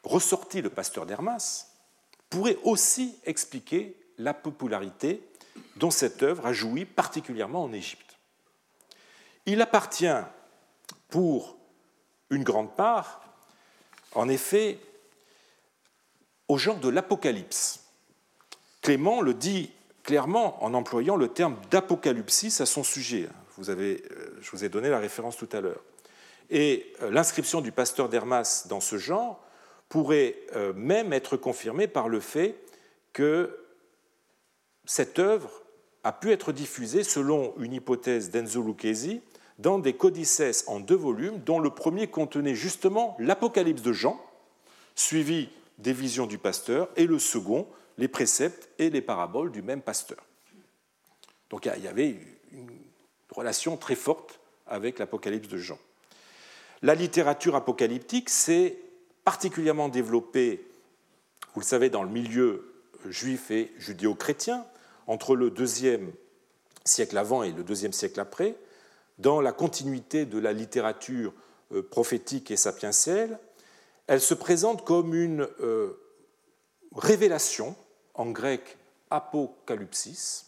[0.04, 1.68] ressortit le pasteur d'Hermas
[2.30, 5.22] pourrait aussi expliquer la popularité
[5.76, 8.18] dont cette œuvre a joui particulièrement en Égypte.
[9.46, 10.06] Il appartient
[11.10, 11.58] pour
[12.30, 13.22] une grande part,
[14.14, 14.80] en effet,
[16.48, 17.84] au genre de l'Apocalypse.
[18.82, 19.72] Clément le dit
[20.04, 23.30] clairement en employant le terme d'apocalypsis à son sujet.
[23.58, 25.82] Vous avez, euh, je vous ai donné la référence tout à l'heure.
[26.52, 29.42] Et euh, l'inscription du pasteur d'Hermas dans ce genre
[29.90, 32.56] pourrait euh, même être confirmée par le fait
[33.14, 33.58] que
[34.86, 35.50] cette œuvre
[36.04, 39.22] a pu être diffusée, selon une hypothèse d'Enzo Lucchesi,
[39.60, 44.20] dans des codices en deux volumes, dont le premier contenait justement l'Apocalypse de Jean,
[44.96, 49.82] suivi des visions du pasteur, et le second, les préceptes et les paraboles du même
[49.82, 50.18] pasteur.
[51.50, 52.18] Donc il y avait
[52.52, 52.72] une
[53.30, 55.78] relation très forte avec l'Apocalypse de Jean.
[56.82, 58.78] La littérature apocalyptique s'est
[59.24, 60.68] particulièrement développée,
[61.54, 62.74] vous le savez, dans le milieu
[63.08, 64.66] juif et judéo-chrétien,
[65.06, 66.12] entre le deuxième
[66.84, 68.56] siècle avant et le deuxième siècle après,
[69.20, 71.34] dans la continuité de la littérature
[71.72, 73.38] euh, prophétique et sapientielle,
[74.08, 75.94] elle se présente comme une euh,
[76.96, 77.76] révélation,
[78.16, 78.78] en grec
[79.12, 80.48] apocalypsis,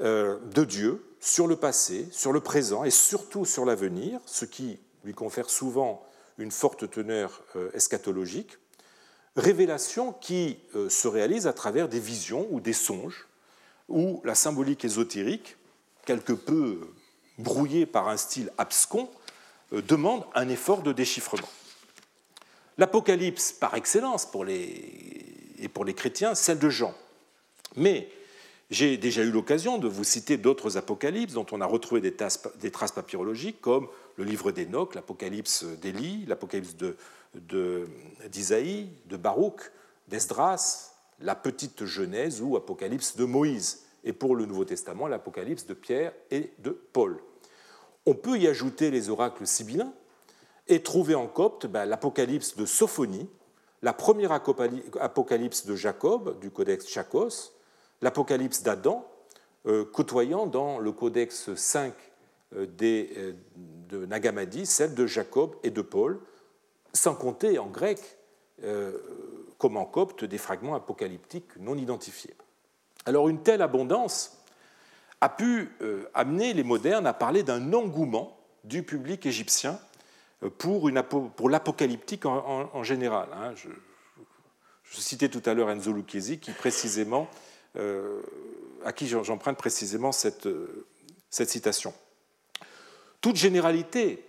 [0.00, 4.78] euh, de Dieu sur le passé, sur le présent et surtout sur l'avenir, ce qui
[5.04, 6.04] lui confère souvent
[6.38, 7.42] une forte teneur
[7.74, 8.58] eschatologique,
[9.36, 13.26] révélation qui se réalise à travers des visions ou des songes,
[13.88, 15.56] où la symbolique ésotérique,
[16.06, 16.80] quelque peu
[17.38, 19.10] brouillée par un style abscon,
[19.72, 21.48] euh, demande un effort de déchiffrement.
[22.78, 26.94] L'Apocalypse, par excellence pour les, et pour les chrétiens, celle de Jean.
[27.76, 28.08] Mais
[28.70, 32.92] j'ai déjà eu l'occasion de vous citer d'autres apocalypses dont on a retrouvé des, traces
[32.94, 36.76] papyrologiques, comme le livre d'Enoch, l'Apocalypse d'Élie, l'Apocalypse
[37.34, 39.72] d'Isaïe, de, Baruch,
[40.06, 45.74] d'Esdras, la petite Genèse ou Apocalypse de Moïse, et pour le Nouveau Testament, l'Apocalypse de
[45.74, 47.18] Pierre et de Paul.
[48.06, 49.92] On peut y ajouter les oracles sibyllins
[50.68, 53.28] et trouver en copte ben, l'Apocalypse de Sophonie,
[53.82, 57.52] la première Apocalypse de Jacob, du Codex Chakos,
[58.02, 59.06] l'Apocalypse d'Adam,
[59.66, 61.92] euh, côtoyant dans le Codex 5
[62.54, 63.32] euh, euh,
[63.90, 66.18] de Nagamadi celle de Jacob et de Paul,
[66.94, 68.00] sans compter en grec,
[69.56, 72.34] comme en copte, des fragments apocalyptiques non identifiés.
[73.06, 74.38] Alors une telle abondance
[75.22, 75.70] a pu
[76.12, 79.78] amener les modernes à parler d'un engouement du public égyptien
[80.58, 83.28] pour, l'apocalyptique en, général.
[83.32, 83.54] Hein.
[83.54, 87.28] Je, citais tout à l'heure Enzo Lucchesi, qui précisément,
[87.76, 90.48] à qui j'emprunte précisément cette,
[91.30, 91.94] cette, citation.
[93.20, 94.24] Toute généralité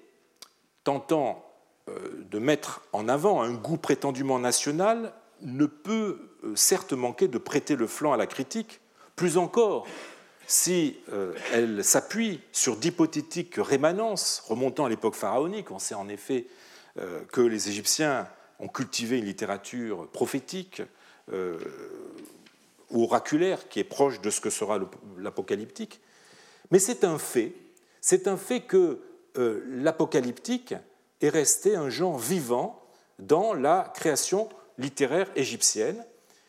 [0.84, 1.46] tentant
[1.88, 7.76] de mettre en avant un goût prétendument national ne peut euh, certes manquer de prêter
[7.76, 8.80] le flanc à la critique,
[9.16, 9.88] plus encore
[10.48, 15.72] si euh, elle s'appuie sur d'hypothétiques rémanences remontant à l'époque pharaonique.
[15.72, 16.48] On sait en effet
[16.98, 18.28] euh, que les Égyptiens
[18.60, 20.84] ont cultivé une littérature prophétique
[22.94, 24.80] oraculaire qui est proche de ce que sera
[25.18, 26.02] l'apocalyptique.
[26.72, 27.54] Mais c'est un fait,
[28.00, 29.02] c'est un fait que
[29.36, 30.74] l'apocalyptique
[31.22, 32.84] est resté un genre vivant
[33.20, 36.04] dans la création littéraire égyptienne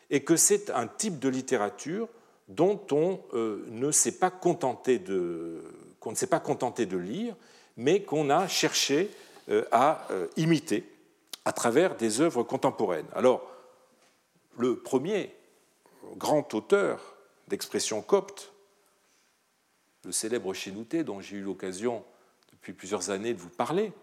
[0.09, 2.07] et que c'est un type de littérature
[2.47, 5.63] dont on euh, ne s'est pas contenté de
[5.99, 7.33] qu'on ne s'est pas contenté de lire,
[7.77, 9.09] mais qu'on a cherché
[9.49, 10.83] euh, à euh, imiter
[11.45, 13.05] à travers des œuvres contemporaines.
[13.15, 13.49] Alors,
[14.57, 15.33] le premier
[16.15, 17.15] grand auteur
[17.47, 18.53] d'expression copte,
[20.05, 22.03] le célèbre Chénouté, dont j'ai eu l'occasion
[22.51, 23.93] depuis plusieurs années de vous parler,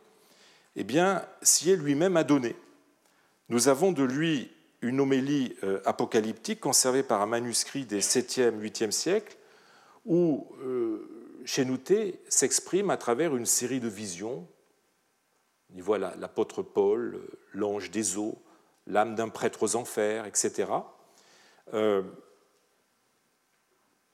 [0.76, 2.57] eh bien, s'y lui-même a donné.
[3.48, 4.51] Nous avons de lui
[4.82, 9.36] une homélie euh, apocalyptique conservée par un manuscrit des 7e, 8e siècles,
[10.07, 14.46] où euh, Chénouté s'exprime à travers une série de visions.
[15.74, 17.20] Il voit l'apôtre Paul,
[17.53, 18.38] l'ange des eaux,
[18.86, 20.68] l'âme d'un prêtre aux enfers, etc.
[21.74, 22.02] Euh,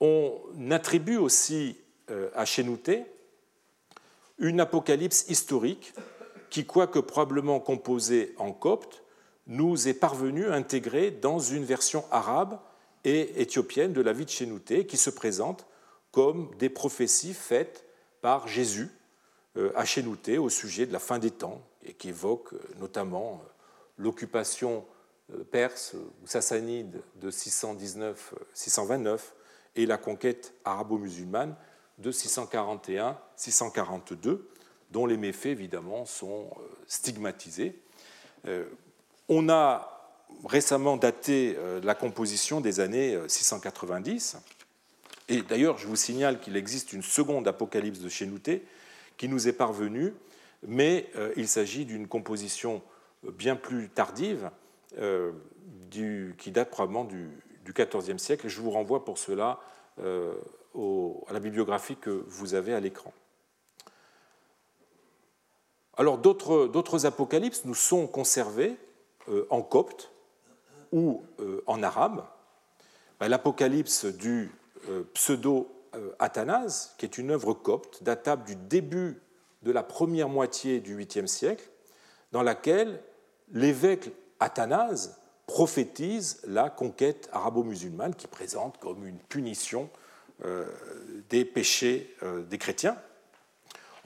[0.00, 1.78] on attribue aussi
[2.34, 3.04] à Chénouté
[4.38, 5.94] une apocalypse historique
[6.50, 9.02] qui, quoique probablement composée en copte,
[9.46, 12.58] nous est parvenu intégrer dans une version arabe
[13.04, 15.66] et éthiopienne de la vie de Chénouté qui se présente
[16.10, 17.84] comme des prophéties faites
[18.20, 18.90] par Jésus
[19.56, 23.40] euh, à Chénouté au sujet de la fin des temps et qui évoquent euh, notamment
[23.44, 23.48] euh,
[23.98, 24.84] l'occupation
[25.50, 29.18] perse ou sassanide de 619-629
[29.74, 31.56] et la conquête arabo-musulmane
[31.98, 34.42] de 641-642,
[34.90, 36.50] dont les méfaits évidemment sont
[36.86, 37.80] stigmatisés
[39.28, 39.92] on a
[40.44, 44.38] récemment daté la composition des années 690.
[45.28, 48.64] Et d'ailleurs, je vous signale qu'il existe une seconde apocalypse de Chénouté
[49.16, 50.14] qui nous est parvenue,
[50.66, 52.82] mais il s'agit d'une composition
[53.24, 54.50] bien plus tardive,
[55.90, 57.30] qui date probablement du,
[57.66, 58.48] XIVe siècle.
[58.48, 59.58] je vous renvoie pour cela
[59.98, 63.12] à la bibliographie que vous avez à l'écran.
[65.96, 68.76] Alors d'autres apocalypses nous sont conservés
[69.28, 70.12] euh, en copte
[70.92, 72.24] ou euh, en arabe.
[73.18, 74.52] Ben, l'apocalypse du
[74.88, 79.20] euh, pseudo-Athanase, qui est une œuvre copte datable du début
[79.62, 81.68] de la première moitié du 8e siècle,
[82.30, 83.02] dans laquelle
[83.52, 84.10] l'évêque
[84.40, 89.88] Athanase prophétise la conquête arabo-musulmane qui présente comme une punition
[91.30, 92.14] des péchés
[92.50, 92.96] des chrétiens.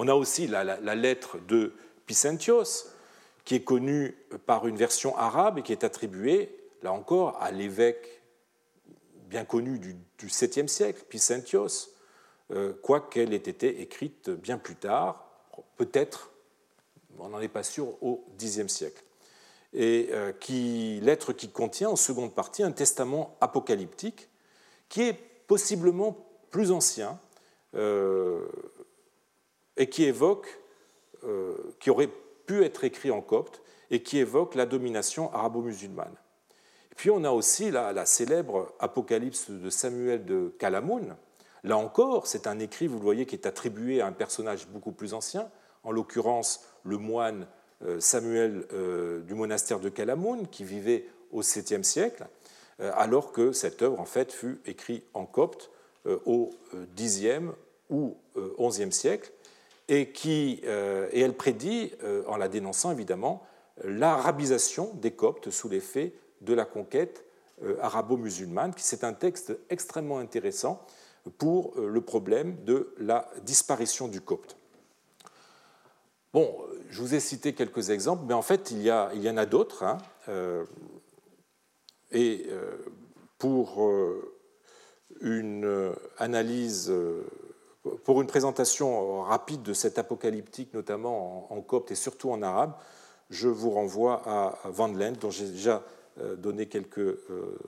[0.03, 0.65] On a aussi la,
[0.95, 1.75] lettre de
[2.07, 2.89] Picentios,
[3.45, 4.17] qui est connue
[4.47, 8.23] par une version arabe et qui est attribuée, là encore, à l'évêque
[9.31, 11.91] bien connu du, 7e siècle, Picentios,
[12.51, 15.31] euh, quoiqu'elle ait été écrite bien plus tard,
[15.77, 16.31] peut-être,
[17.19, 19.05] on n'en est pas sûr, au Xe siècle.
[19.73, 21.01] Et euh, qui,
[21.37, 24.29] qui contient en seconde partie un testament apocalyptique
[24.89, 25.15] qui est
[25.47, 27.21] possiblement plus ancien,
[27.75, 28.49] euh,
[29.77, 30.47] et qui évoque,
[31.25, 32.11] euh, qui aurait
[32.47, 36.15] pu être écrit en copte et qui évoque la domination arabo-musulmane.
[36.97, 41.17] Puis on a aussi la, la, célèbre Apocalypse de Samuel de Calamoun.
[41.63, 44.93] Là encore, c'est un écrit, vous le voyez, qui est attribué à un personnage beaucoup
[44.93, 45.49] plus ancien,
[45.83, 47.47] en l'occurrence le moine
[47.99, 52.27] Samuel euh, du monastère de Calamoun, qui vivait au 7e siècle,
[52.79, 55.71] alors que cette œuvre en fait fut écrite en copte
[56.25, 56.51] au
[56.97, 57.41] Xe
[57.91, 58.17] ou
[58.59, 59.33] XIe siècle
[59.91, 60.13] et,
[60.65, 63.43] euh, elle prédit, euh, en la dénonçant évidemment,
[63.83, 67.25] l'arabisation des Coptes sous l'effet de la conquête
[67.65, 68.73] euh, arabo-musulmane.
[68.77, 70.87] C'est un texte extrêmement intéressant
[71.39, 74.57] pour le problème de la disparition du copte.
[76.33, 76.57] Bon,
[76.91, 79.85] je vous ai cité quelques exemples, mais en fait, il y, en a d'autres.
[79.85, 79.99] Hein,
[82.13, 82.47] et
[83.39, 83.83] pour
[85.21, 86.93] une analyse
[88.05, 92.75] pour une présentation rapide de cet apocalyptique, notamment en, copte et surtout en arabe,
[93.31, 95.83] je vous renvoie à Van Lent, dont j'ai déjà
[96.21, 97.59] euh, donné quelques euh,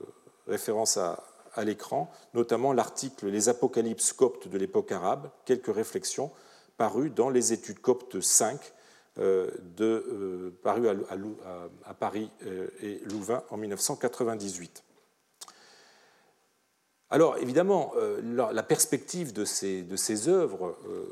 [0.47, 1.23] références à,
[1.63, 6.31] l'écran, notamment l'article Les apocalypses coptes de l'époque arabe, quelques réflexions
[6.77, 8.82] parues dans les études coptes 5, euh,
[9.17, 12.31] de, parues à Paris
[12.81, 14.83] et Louvain en 1998.
[17.13, 18.19] Alors évidemment, euh,
[18.51, 21.05] la perspective de ces, œuvres euh,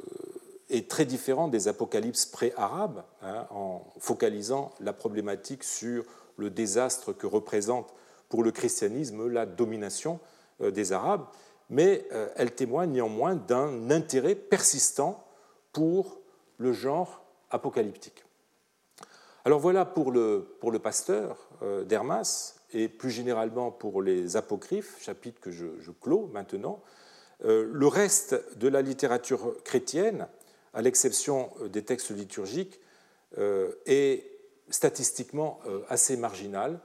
[0.68, 6.04] est très différente des apocalypses pré-arabes, hein, en focalisant la problématique sur
[6.38, 7.94] le désastre que représente
[8.30, 10.20] pour le christianisme la domination
[10.62, 11.28] euh, des Arabes,
[11.70, 12.04] mais
[12.36, 15.24] elle témoigne néanmoins d'un intérêt persistant
[15.72, 16.18] pour
[16.58, 18.24] le genre apocalyptique.
[19.46, 21.38] Alors voilà pour le, pour le pasteur
[21.88, 26.82] d'Hermas, et plus généralement pour les apocryphes, chapitre que je, clôt maintenant,
[27.44, 30.28] euh, le reste de la littérature chrétienne,
[30.74, 32.80] à l'exception euh, des textes liturgiques,
[33.38, 34.26] euh, est
[34.70, 36.80] statistiquement assez marginal.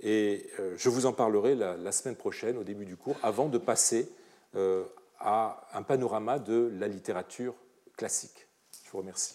[0.00, 4.08] Et je vous en parlerai la, semaine prochaine, au début du cours, avant de passer
[5.18, 7.56] à un panorama de la littérature
[7.96, 8.46] classique.
[8.84, 9.34] Je vous remercie.